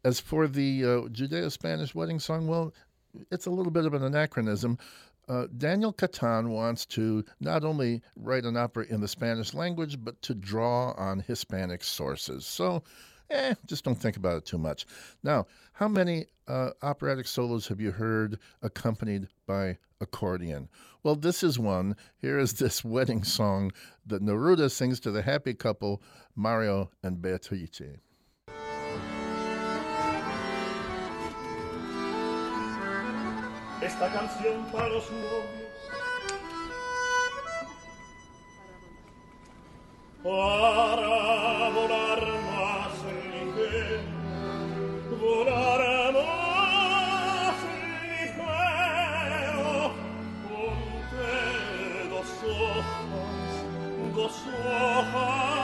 [0.04, 2.72] As for the uh, Judeo Spanish wedding song, well,
[3.30, 4.78] it's a little bit of an anachronism.
[5.28, 10.20] Uh, Daniel Catan wants to not only write an opera in the Spanish language, but
[10.22, 12.46] to draw on Hispanic sources.
[12.46, 12.84] So,
[13.30, 14.86] eh, just don't think about it too much.
[15.24, 20.68] Now, how many uh, operatic solos have you heard accompanied by accordion?
[21.02, 21.96] Well, this is one.
[22.18, 23.72] Here is this wedding song
[24.06, 26.02] that Neruda sings to the happy couple,
[26.36, 27.98] Mario and Beatrice.
[33.86, 35.76] esta canción para los novios.
[40.24, 42.94] Para volar más
[43.30, 44.00] ligero,
[45.20, 47.56] volar más
[48.16, 48.74] ligero,
[50.48, 50.76] con
[52.10, 53.54] dos hojas,
[54.16, 54.36] dos
[54.68, 55.55] hojas.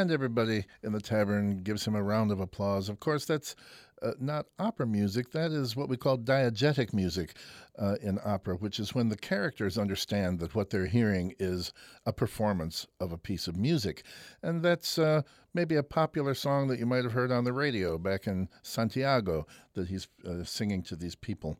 [0.00, 2.88] And everybody in the tavern gives him a round of applause.
[2.88, 3.54] Of course, that's
[4.00, 5.32] uh, not opera music.
[5.32, 7.36] That is what we call diegetic music
[7.78, 11.74] uh, in opera, which is when the characters understand that what they're hearing is
[12.06, 14.02] a performance of a piece of music.
[14.42, 15.20] And that's uh,
[15.52, 19.46] maybe a popular song that you might have heard on the radio back in Santiago
[19.74, 21.58] that he's uh, singing to these people.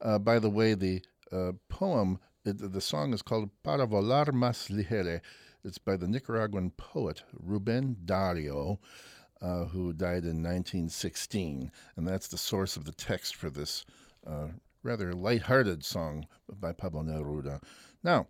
[0.00, 1.02] Uh, by the way, the
[1.32, 5.20] uh, poem, the song is called Para Volar Más Ligero.
[5.64, 8.80] It's by the Nicaraguan poet Ruben Dario,
[9.40, 11.70] uh, who died in 1916.
[11.96, 13.84] And that's the source of the text for this
[14.26, 14.48] uh,
[14.82, 16.26] rather light-hearted song
[16.60, 17.62] by Pablo Neruda.
[18.02, 18.26] Now,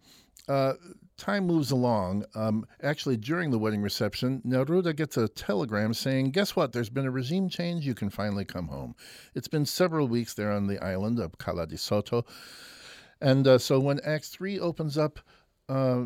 [0.49, 0.75] uh,
[1.17, 2.25] time moves along.
[2.35, 6.73] Um, actually, during the wedding reception, Neruda gets a telegram saying, Guess what?
[6.73, 7.87] There's been a regime change.
[7.87, 8.95] You can finally come home.
[9.35, 12.27] It's been several weeks there on the island of Cala di Sotto.
[13.21, 15.21] And uh, so when Act Three opens up,
[15.69, 16.05] uh,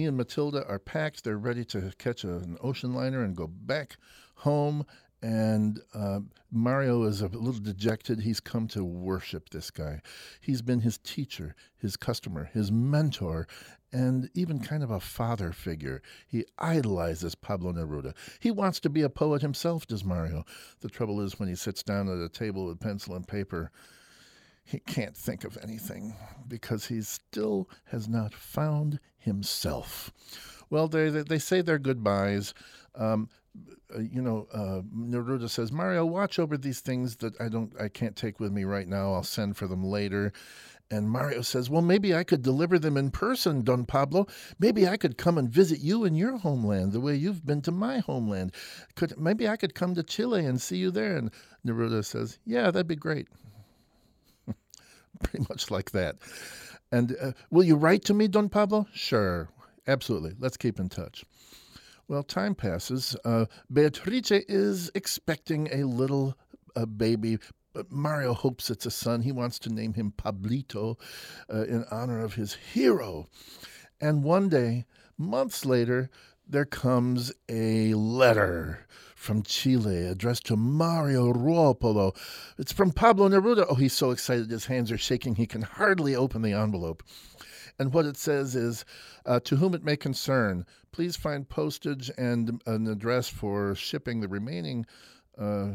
[0.00, 1.24] he and Matilda are packed.
[1.24, 3.98] They're ready to catch an ocean liner and go back
[4.36, 4.86] home.
[5.22, 6.20] And uh,
[6.50, 8.20] Mario is a little dejected.
[8.20, 10.00] He's come to worship this guy.
[10.40, 13.46] He's been his teacher, his customer, his mentor,
[13.92, 16.00] and even kind of a father figure.
[16.26, 18.14] He idolizes Pablo Neruda.
[18.38, 20.46] He wants to be a poet himself, does Mario.
[20.80, 23.70] The trouble is, when he sits down at a table with pencil and paper,
[24.70, 26.14] he can't think of anything
[26.46, 30.12] because he still has not found himself.
[30.70, 32.54] Well, they they, say their goodbyes.
[32.94, 33.28] Um,
[33.92, 37.88] uh, you know, uh, Neruda says, "Mario, watch over these things that I don't, I
[37.88, 39.12] can't take with me right now.
[39.12, 40.32] I'll send for them later."
[40.92, 44.28] And Mario says, "Well, maybe I could deliver them in person, Don Pablo.
[44.60, 47.72] Maybe I could come and visit you in your homeland, the way you've been to
[47.72, 48.52] my homeland.
[48.94, 51.32] Could maybe I could come to Chile and see you there?" And
[51.66, 53.26] Neruda says, "Yeah, that'd be great."
[55.22, 56.16] pretty much like that.
[56.92, 58.86] And uh, will you write to me, Don Pablo?
[58.92, 59.48] Sure,
[59.86, 60.34] absolutely.
[60.38, 61.24] Let's keep in touch.
[62.08, 63.14] Well, time passes.
[63.24, 66.36] Uh, Beatrice is expecting a little
[66.74, 67.38] uh, baby.
[67.72, 69.22] But Mario hopes it's a son.
[69.22, 70.98] He wants to name him Pablito
[71.52, 73.28] uh, in honor of his hero.
[74.00, 76.10] And one day, months later,
[76.48, 78.86] there comes a letter
[79.20, 82.16] from Chile addressed to Mario Ruoppolo.
[82.58, 83.66] It's from Pablo Neruda.
[83.68, 84.50] Oh, he's so excited.
[84.50, 85.34] His hands are shaking.
[85.34, 87.02] He can hardly open the envelope.
[87.78, 88.84] And what it says is
[89.26, 94.28] uh, To whom it may concern, please find postage and an address for shipping the
[94.28, 94.86] remaining.
[95.38, 95.70] Uh,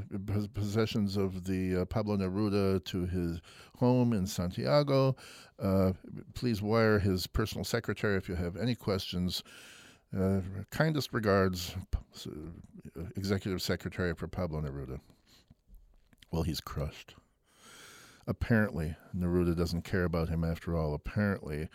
[0.54, 3.42] possessions of the uh, Pablo Neruda to his
[3.78, 5.16] home in Santiago.
[5.60, 5.94] Uh,
[6.36, 9.42] please wire his personal secretary if you have any questions.
[10.18, 10.42] Uh,
[10.72, 11.76] kindest regards,
[12.26, 15.00] uh, Executive Secretary for Pablo Neruda.
[16.32, 17.16] Well, he's crushed.
[18.28, 20.94] Apparently, Neruda doesn't care about him after all.
[20.94, 21.70] Apparently,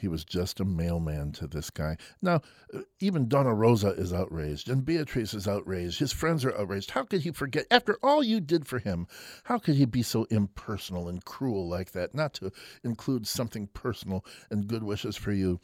[0.00, 1.96] he was just a mailman to this guy.
[2.22, 2.40] Now,
[2.74, 5.98] uh, even Donna Rosa is outraged, and Beatrice is outraged.
[5.98, 6.90] His friends are outraged.
[6.90, 7.66] How could he forget?
[7.70, 9.06] After all you did for him,
[9.44, 12.50] how could he be so impersonal and cruel like that, not to
[12.82, 15.60] include something personal and good wishes for you?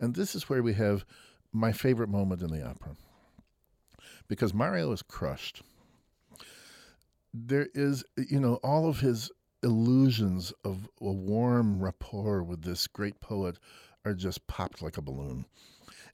[0.00, 1.04] And this is where we have
[1.54, 2.96] my favorite moment in the opera.
[4.28, 5.62] Because Mario is crushed.
[7.32, 9.30] There is, you know, all of his
[9.62, 13.58] illusions of a warm rapport with this great poet
[14.04, 15.46] are just popped like a balloon.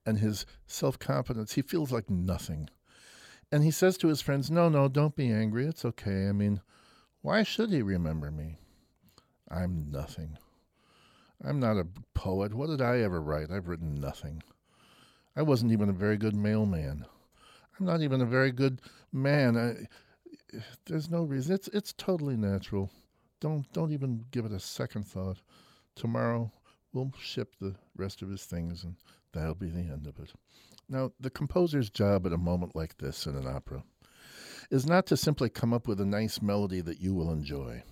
[0.07, 2.69] And his self confidence, he feels like nothing.
[3.53, 5.67] And he says to his friends, No, no, don't be angry.
[5.67, 6.29] It's okay.
[6.29, 6.61] I mean,
[7.23, 8.59] why should he remember me?
[9.51, 10.39] I'm nothing.
[11.43, 12.55] I'm not a poet.
[12.55, 13.51] What did I ever write?
[13.51, 14.43] I've written nothing.
[15.37, 17.05] I wasn't even a very good mailman.
[17.79, 18.81] I'm not even a very good
[19.13, 19.57] man.
[19.57, 21.55] I, there's no reason.
[21.55, 22.91] It's it's totally natural
[23.41, 25.39] don't don't even give it a second thought.
[25.97, 26.53] Tomorrow
[26.93, 28.97] we'll ship the rest of his things, and
[29.33, 30.33] that'll be the end of it.
[30.89, 33.83] Now, the composer's job at a moment like this in an opera
[34.71, 37.83] is not to simply come up with a nice melody that you will enjoy.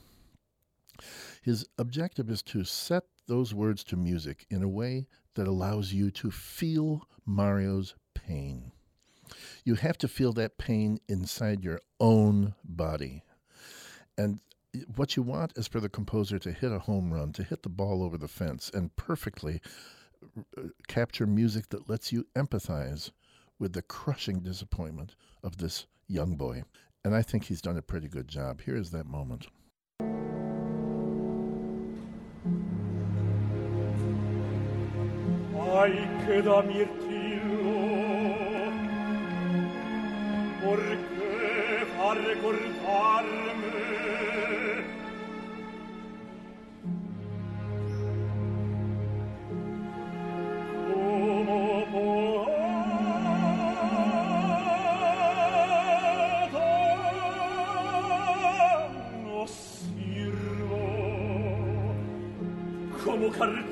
[1.43, 6.11] His objective is to set those words to music in a way that allows you
[6.11, 8.73] to feel Mario's pain.
[9.65, 13.23] You have to feel that pain inside your own body.
[14.17, 14.41] And
[14.97, 17.69] what you want is for the composer to hit a home run, to hit the
[17.69, 19.61] ball over the fence, and perfectly
[20.57, 23.11] uh, capture music that lets you empathize
[23.59, 26.63] with the crushing disappointment of this young boy.
[27.05, 28.63] And I think he's done a pretty good job.
[28.63, 29.47] Here is that moment.
[35.69, 38.07] che da mirtillo
[40.61, 43.27] perché far ricordarme
[50.93, 52.57] come può
[63.05, 63.68] Como cartão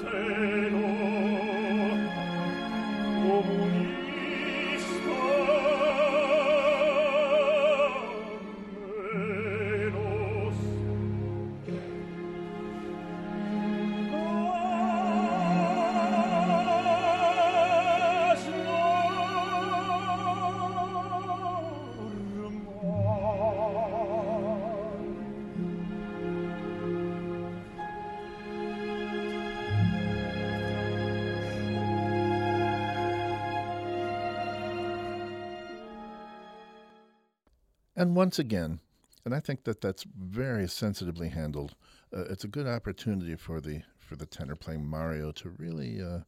[37.97, 38.81] And once again,
[39.25, 41.75] and I think that that's very sensitively handled.
[42.15, 46.21] Uh, it's a good opportunity for the for the tenor playing Mario to really uh,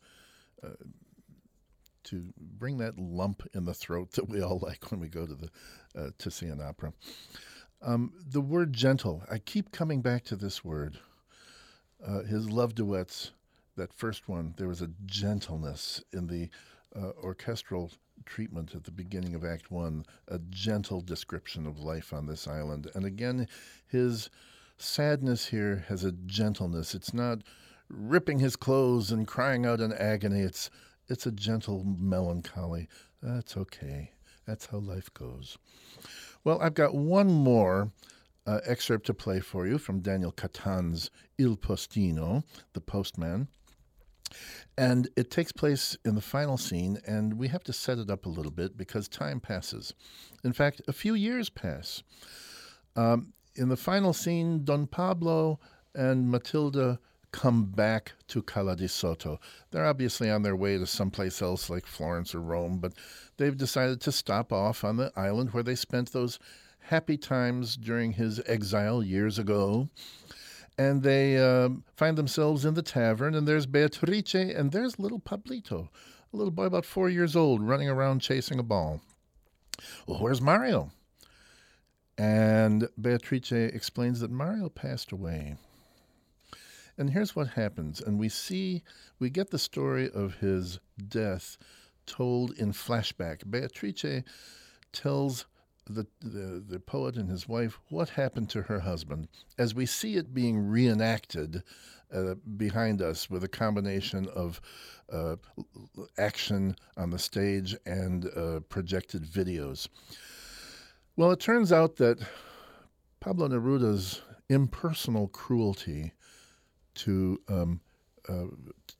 [0.64, 0.70] uh,
[2.04, 5.34] to bring that lump in the throat that we all like when we go to
[5.34, 5.50] the
[5.96, 6.92] uh, to see an opera.
[7.80, 10.98] Um, the word gentle, I keep coming back to this word.
[12.04, 13.32] Uh, his love duets,
[13.76, 16.48] that first one, there was a gentleness in the
[16.96, 17.92] uh, orchestral
[18.24, 22.90] treatment at the beginning of Act One, a gentle description of life on this island.
[22.94, 23.48] And again,
[23.86, 24.30] his
[24.76, 26.94] sadness here has a gentleness.
[26.94, 27.42] It's not
[27.88, 30.40] ripping his clothes and crying out in agony.
[30.40, 30.70] It's
[31.08, 32.88] it's a gentle melancholy.
[33.22, 34.12] That's okay.
[34.46, 35.58] That's how life goes.
[36.44, 37.92] Well, I've got one more
[38.46, 43.48] uh, excerpt to play for you from Daniel Catan's Il Postino, the postman.
[44.76, 48.26] And it takes place in the final scene, and we have to set it up
[48.26, 49.94] a little bit because time passes.
[50.44, 52.02] In fact, a few years pass.
[52.96, 55.58] Um, in the final scene, Don Pablo
[55.94, 57.00] and Matilda
[57.32, 59.38] come back to Cala di Sotto.
[59.70, 62.94] They're obviously on their way to someplace else like Florence or Rome, but
[63.36, 66.38] they've decided to stop off on the island where they spent those
[66.80, 69.88] happy times during his exile years ago
[70.78, 75.88] and they uh, find themselves in the tavern, and there's Beatrice, and there's little Pablito,
[76.32, 79.00] a little boy about four years old, running around chasing a ball.
[80.06, 80.90] Well, where's Mario?
[82.16, 85.56] And Beatrice explains that Mario passed away.
[86.96, 88.00] And here's what happens.
[88.00, 88.82] And we see,
[89.20, 91.58] we get the story of his death
[92.06, 93.48] told in flashback.
[93.48, 94.24] Beatrice
[94.92, 95.46] tells
[95.88, 99.28] the, the, the poet and his wife what happened to her husband
[99.58, 101.62] as we see it being reenacted
[102.12, 104.60] uh, behind us with a combination of
[105.12, 105.36] uh,
[106.16, 109.88] action on the stage and uh, projected videos.
[111.16, 112.18] Well, it turns out that
[113.20, 116.12] Pablo Neruda's impersonal cruelty
[116.94, 117.80] to um,
[118.28, 118.44] uh,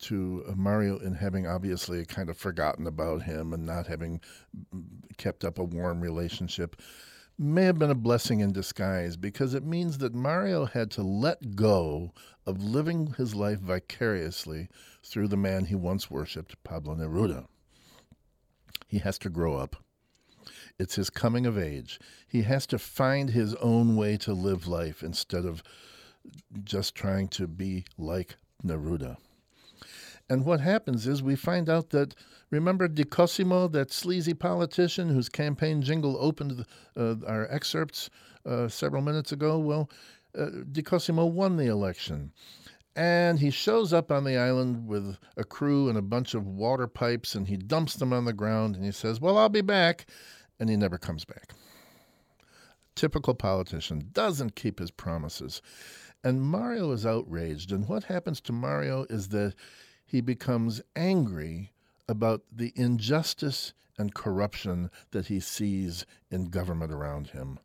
[0.00, 4.20] to Mario in having obviously kind of forgotten about him and not having
[4.74, 4.84] mm,
[5.16, 6.80] kept up a warm relationship
[7.38, 11.54] may have been a blessing in disguise because it means that Mario had to let
[11.54, 12.12] go
[12.44, 14.68] of living his life vicariously
[15.04, 17.46] through the man he once worshipped, Pablo Neruda.
[18.88, 19.76] He has to grow up.
[20.78, 22.00] It's his coming of age.
[22.26, 25.62] He has to find his own way to live life instead of
[26.64, 29.16] just trying to be like Neruda.
[30.30, 32.14] And what happens is we find out that,
[32.50, 36.66] remember Di Cosimo, that sleazy politician whose campaign jingle opened
[36.96, 38.10] uh, our excerpts
[38.44, 39.58] uh, several minutes ago?
[39.58, 39.90] Well,
[40.38, 42.32] uh, Di Cosimo won the election.
[42.94, 46.88] And he shows up on the island with a crew and a bunch of water
[46.88, 50.06] pipes, and he dumps them on the ground, and he says, Well, I'll be back.
[50.58, 51.54] And he never comes back.
[52.96, 55.62] Typical politician, doesn't keep his promises.
[56.24, 57.70] And Mario is outraged.
[57.70, 59.54] And what happens to Mario is that
[60.08, 61.70] he becomes angry
[62.08, 67.58] about the injustice and corruption that he sees in government around him.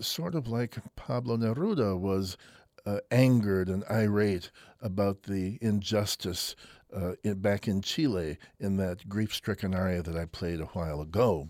[0.00, 2.36] Sort of like Pablo Neruda was
[2.84, 4.50] uh, angered and irate
[4.82, 6.56] about the injustice
[6.94, 11.00] uh, in, back in Chile in that grief stricken aria that I played a while
[11.00, 11.48] ago.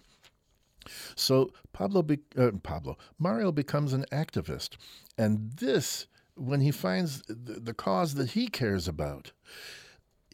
[1.16, 4.76] So Pablo, be, uh, Pablo, Mario becomes an activist,
[5.16, 9.32] and this when he finds the, the cause that he cares about,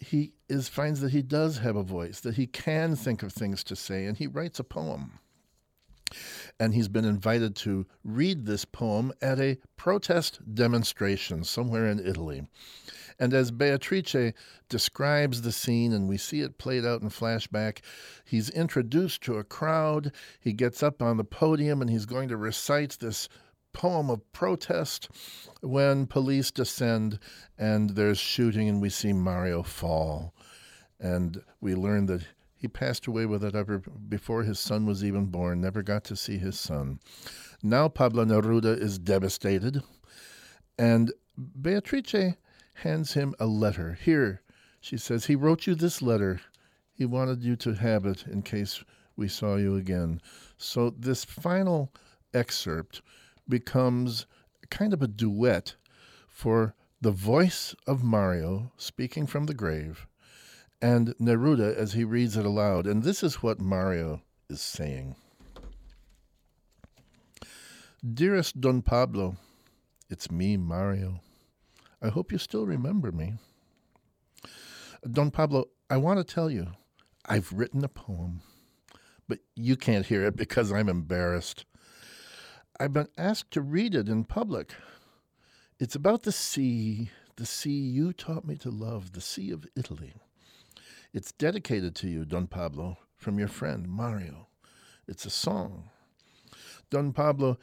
[0.00, 3.62] he is finds that he does have a voice, that he can think of things
[3.64, 5.18] to say, and he writes a poem.
[6.58, 12.48] And he's been invited to read this poem at a protest demonstration somewhere in Italy.
[13.18, 14.32] And as Beatrice
[14.68, 17.80] describes the scene, and we see it played out in flashback,
[18.24, 20.12] he's introduced to a crowd.
[20.40, 23.28] He gets up on the podium and he's going to recite this
[23.72, 25.08] poem of protest
[25.60, 27.18] when police descend
[27.58, 30.34] and there's shooting and we see Mario fall.
[30.98, 32.22] And we learn that
[32.54, 36.16] he passed away with it ever before his son was even born, never got to
[36.16, 37.00] see his son.
[37.62, 39.82] Now Pablo Neruda is devastated,
[40.78, 41.12] and
[41.60, 42.34] Beatrice
[42.74, 43.98] hands him a letter.
[44.02, 44.42] Here,
[44.80, 46.40] she says, he wrote you this letter.
[46.92, 48.84] He wanted you to have it in case
[49.16, 50.20] we saw you again.
[50.58, 51.92] So this final
[52.34, 53.00] excerpt
[53.50, 54.26] becomes
[54.70, 55.74] kind of a duet
[56.28, 60.06] for the voice of Mario speaking from the grave
[60.80, 62.86] and Neruda as he reads it aloud.
[62.86, 65.16] And this is what Mario is saying
[68.14, 69.36] Dearest Don Pablo,
[70.08, 71.20] it's me, Mario.
[72.02, 73.34] I hope you still remember me.
[75.10, 76.68] Don Pablo, I want to tell you,
[77.26, 78.40] I've written a poem,
[79.28, 81.66] but you can't hear it because I'm embarrassed.
[82.80, 84.72] I've been asked to read it in public.
[85.78, 90.14] It's about the sea, the sea you taught me to love, the Sea of Italy.
[91.12, 94.48] It's dedicated to you, Don Pablo, from your friend Mario.
[95.06, 95.90] It's a song.
[96.88, 97.58] Don Pablo,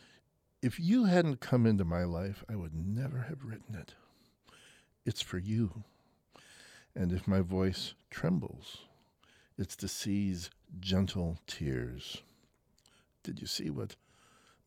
[0.61, 3.95] if you hadn't come into my life, I would never have written it.
[5.03, 5.83] It's for you.
[6.95, 8.81] And if my voice trembles,
[9.57, 12.21] it's the sea's gentle tears.
[13.23, 13.95] Did you see what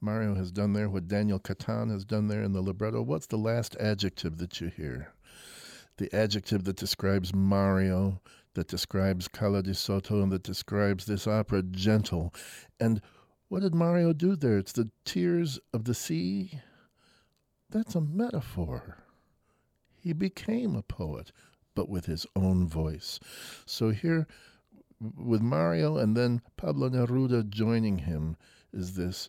[0.01, 3.37] Mario has done there, what Daniel Catan has done there in the libretto, what's the
[3.37, 5.13] last adjective that you hear?
[5.99, 8.21] The adjective that describes Mario,
[8.55, 12.33] that describes Cala di Sotto, and that describes this opera, gentle.
[12.79, 13.03] And
[13.49, 14.57] what did Mario do there?
[14.57, 16.61] It's the tears of the sea.
[17.69, 19.05] That's a metaphor.
[20.03, 21.33] He became a poet,
[21.75, 23.21] but with his own voice.
[23.67, 24.27] So here,
[24.99, 28.37] with Mario and then Pablo Neruda joining him,
[28.73, 29.29] is this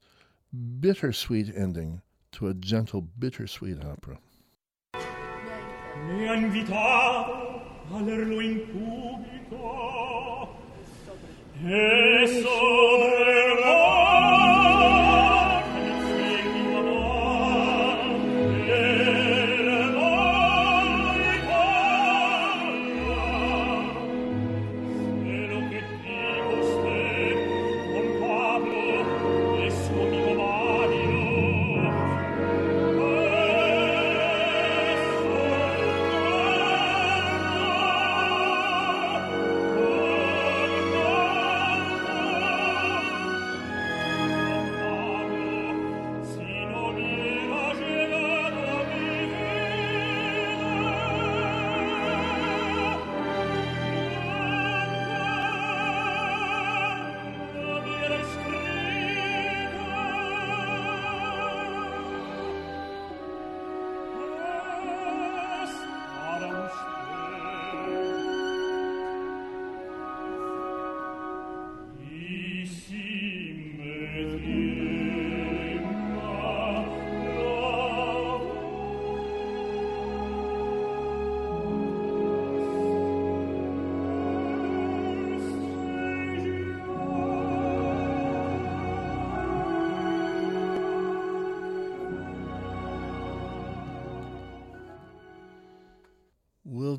[0.52, 2.02] bittersweet ending
[2.34, 4.18] to a gentle, bittersweet opera.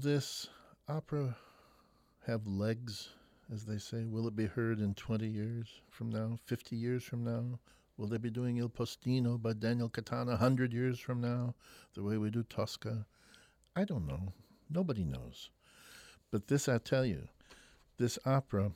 [0.02, 0.48] This
[0.88, 1.36] opera
[2.26, 3.10] have legs,
[3.52, 4.04] as they say?
[4.04, 7.60] Will it be heard in 20 years from now, 50 years from now?
[7.96, 11.54] Will they be doing Il Postino by Daniel Catana 100 years from now,
[11.94, 13.06] the way we do Tosca?
[13.76, 14.32] I don't know.
[14.68, 15.50] Nobody knows.
[16.32, 17.28] But this I tell you
[17.98, 18.72] this opera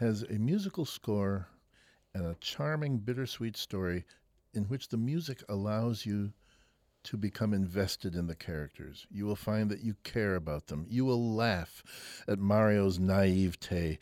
[0.00, 1.46] has a musical score
[2.12, 4.04] and a charming, bittersweet story
[4.52, 6.32] in which the music allows you
[7.04, 9.06] to become invested in the characters.
[9.10, 10.86] You will find that you care about them.
[10.88, 11.82] You will laugh
[12.26, 13.98] at Mario's naivete.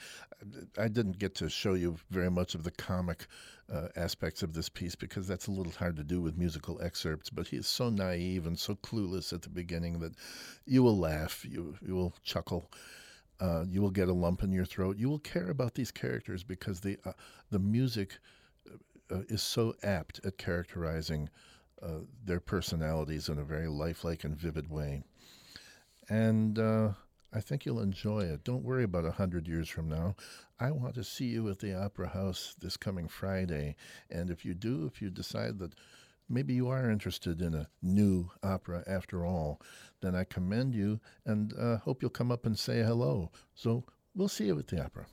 [0.78, 3.26] I didn't get to show you very much of the comic
[3.72, 7.28] uh, aspects of this piece because that's a little hard to do with musical excerpts,
[7.28, 10.14] but he is so naive and so clueless at the beginning that
[10.64, 12.70] you will laugh, you, you will chuckle.
[13.40, 14.96] Uh, you will get a lump in your throat.
[14.96, 17.12] You will care about these characters because the uh,
[17.50, 18.18] the music
[19.10, 21.28] uh, is so apt at characterizing
[21.82, 25.02] uh, their personalities in a very lifelike and vivid way.
[26.08, 26.90] And uh,
[27.32, 28.44] I think you'll enjoy it.
[28.44, 30.16] Don't worry about a hundred years from now.
[30.60, 33.76] I want to see you at the Opera House this coming Friday.
[34.10, 35.74] And if you do, if you decide that
[36.28, 39.60] maybe you are interested in a new opera after all,
[40.00, 43.30] then I commend you and uh, hope you'll come up and say hello.
[43.54, 45.06] So we'll see you at the opera.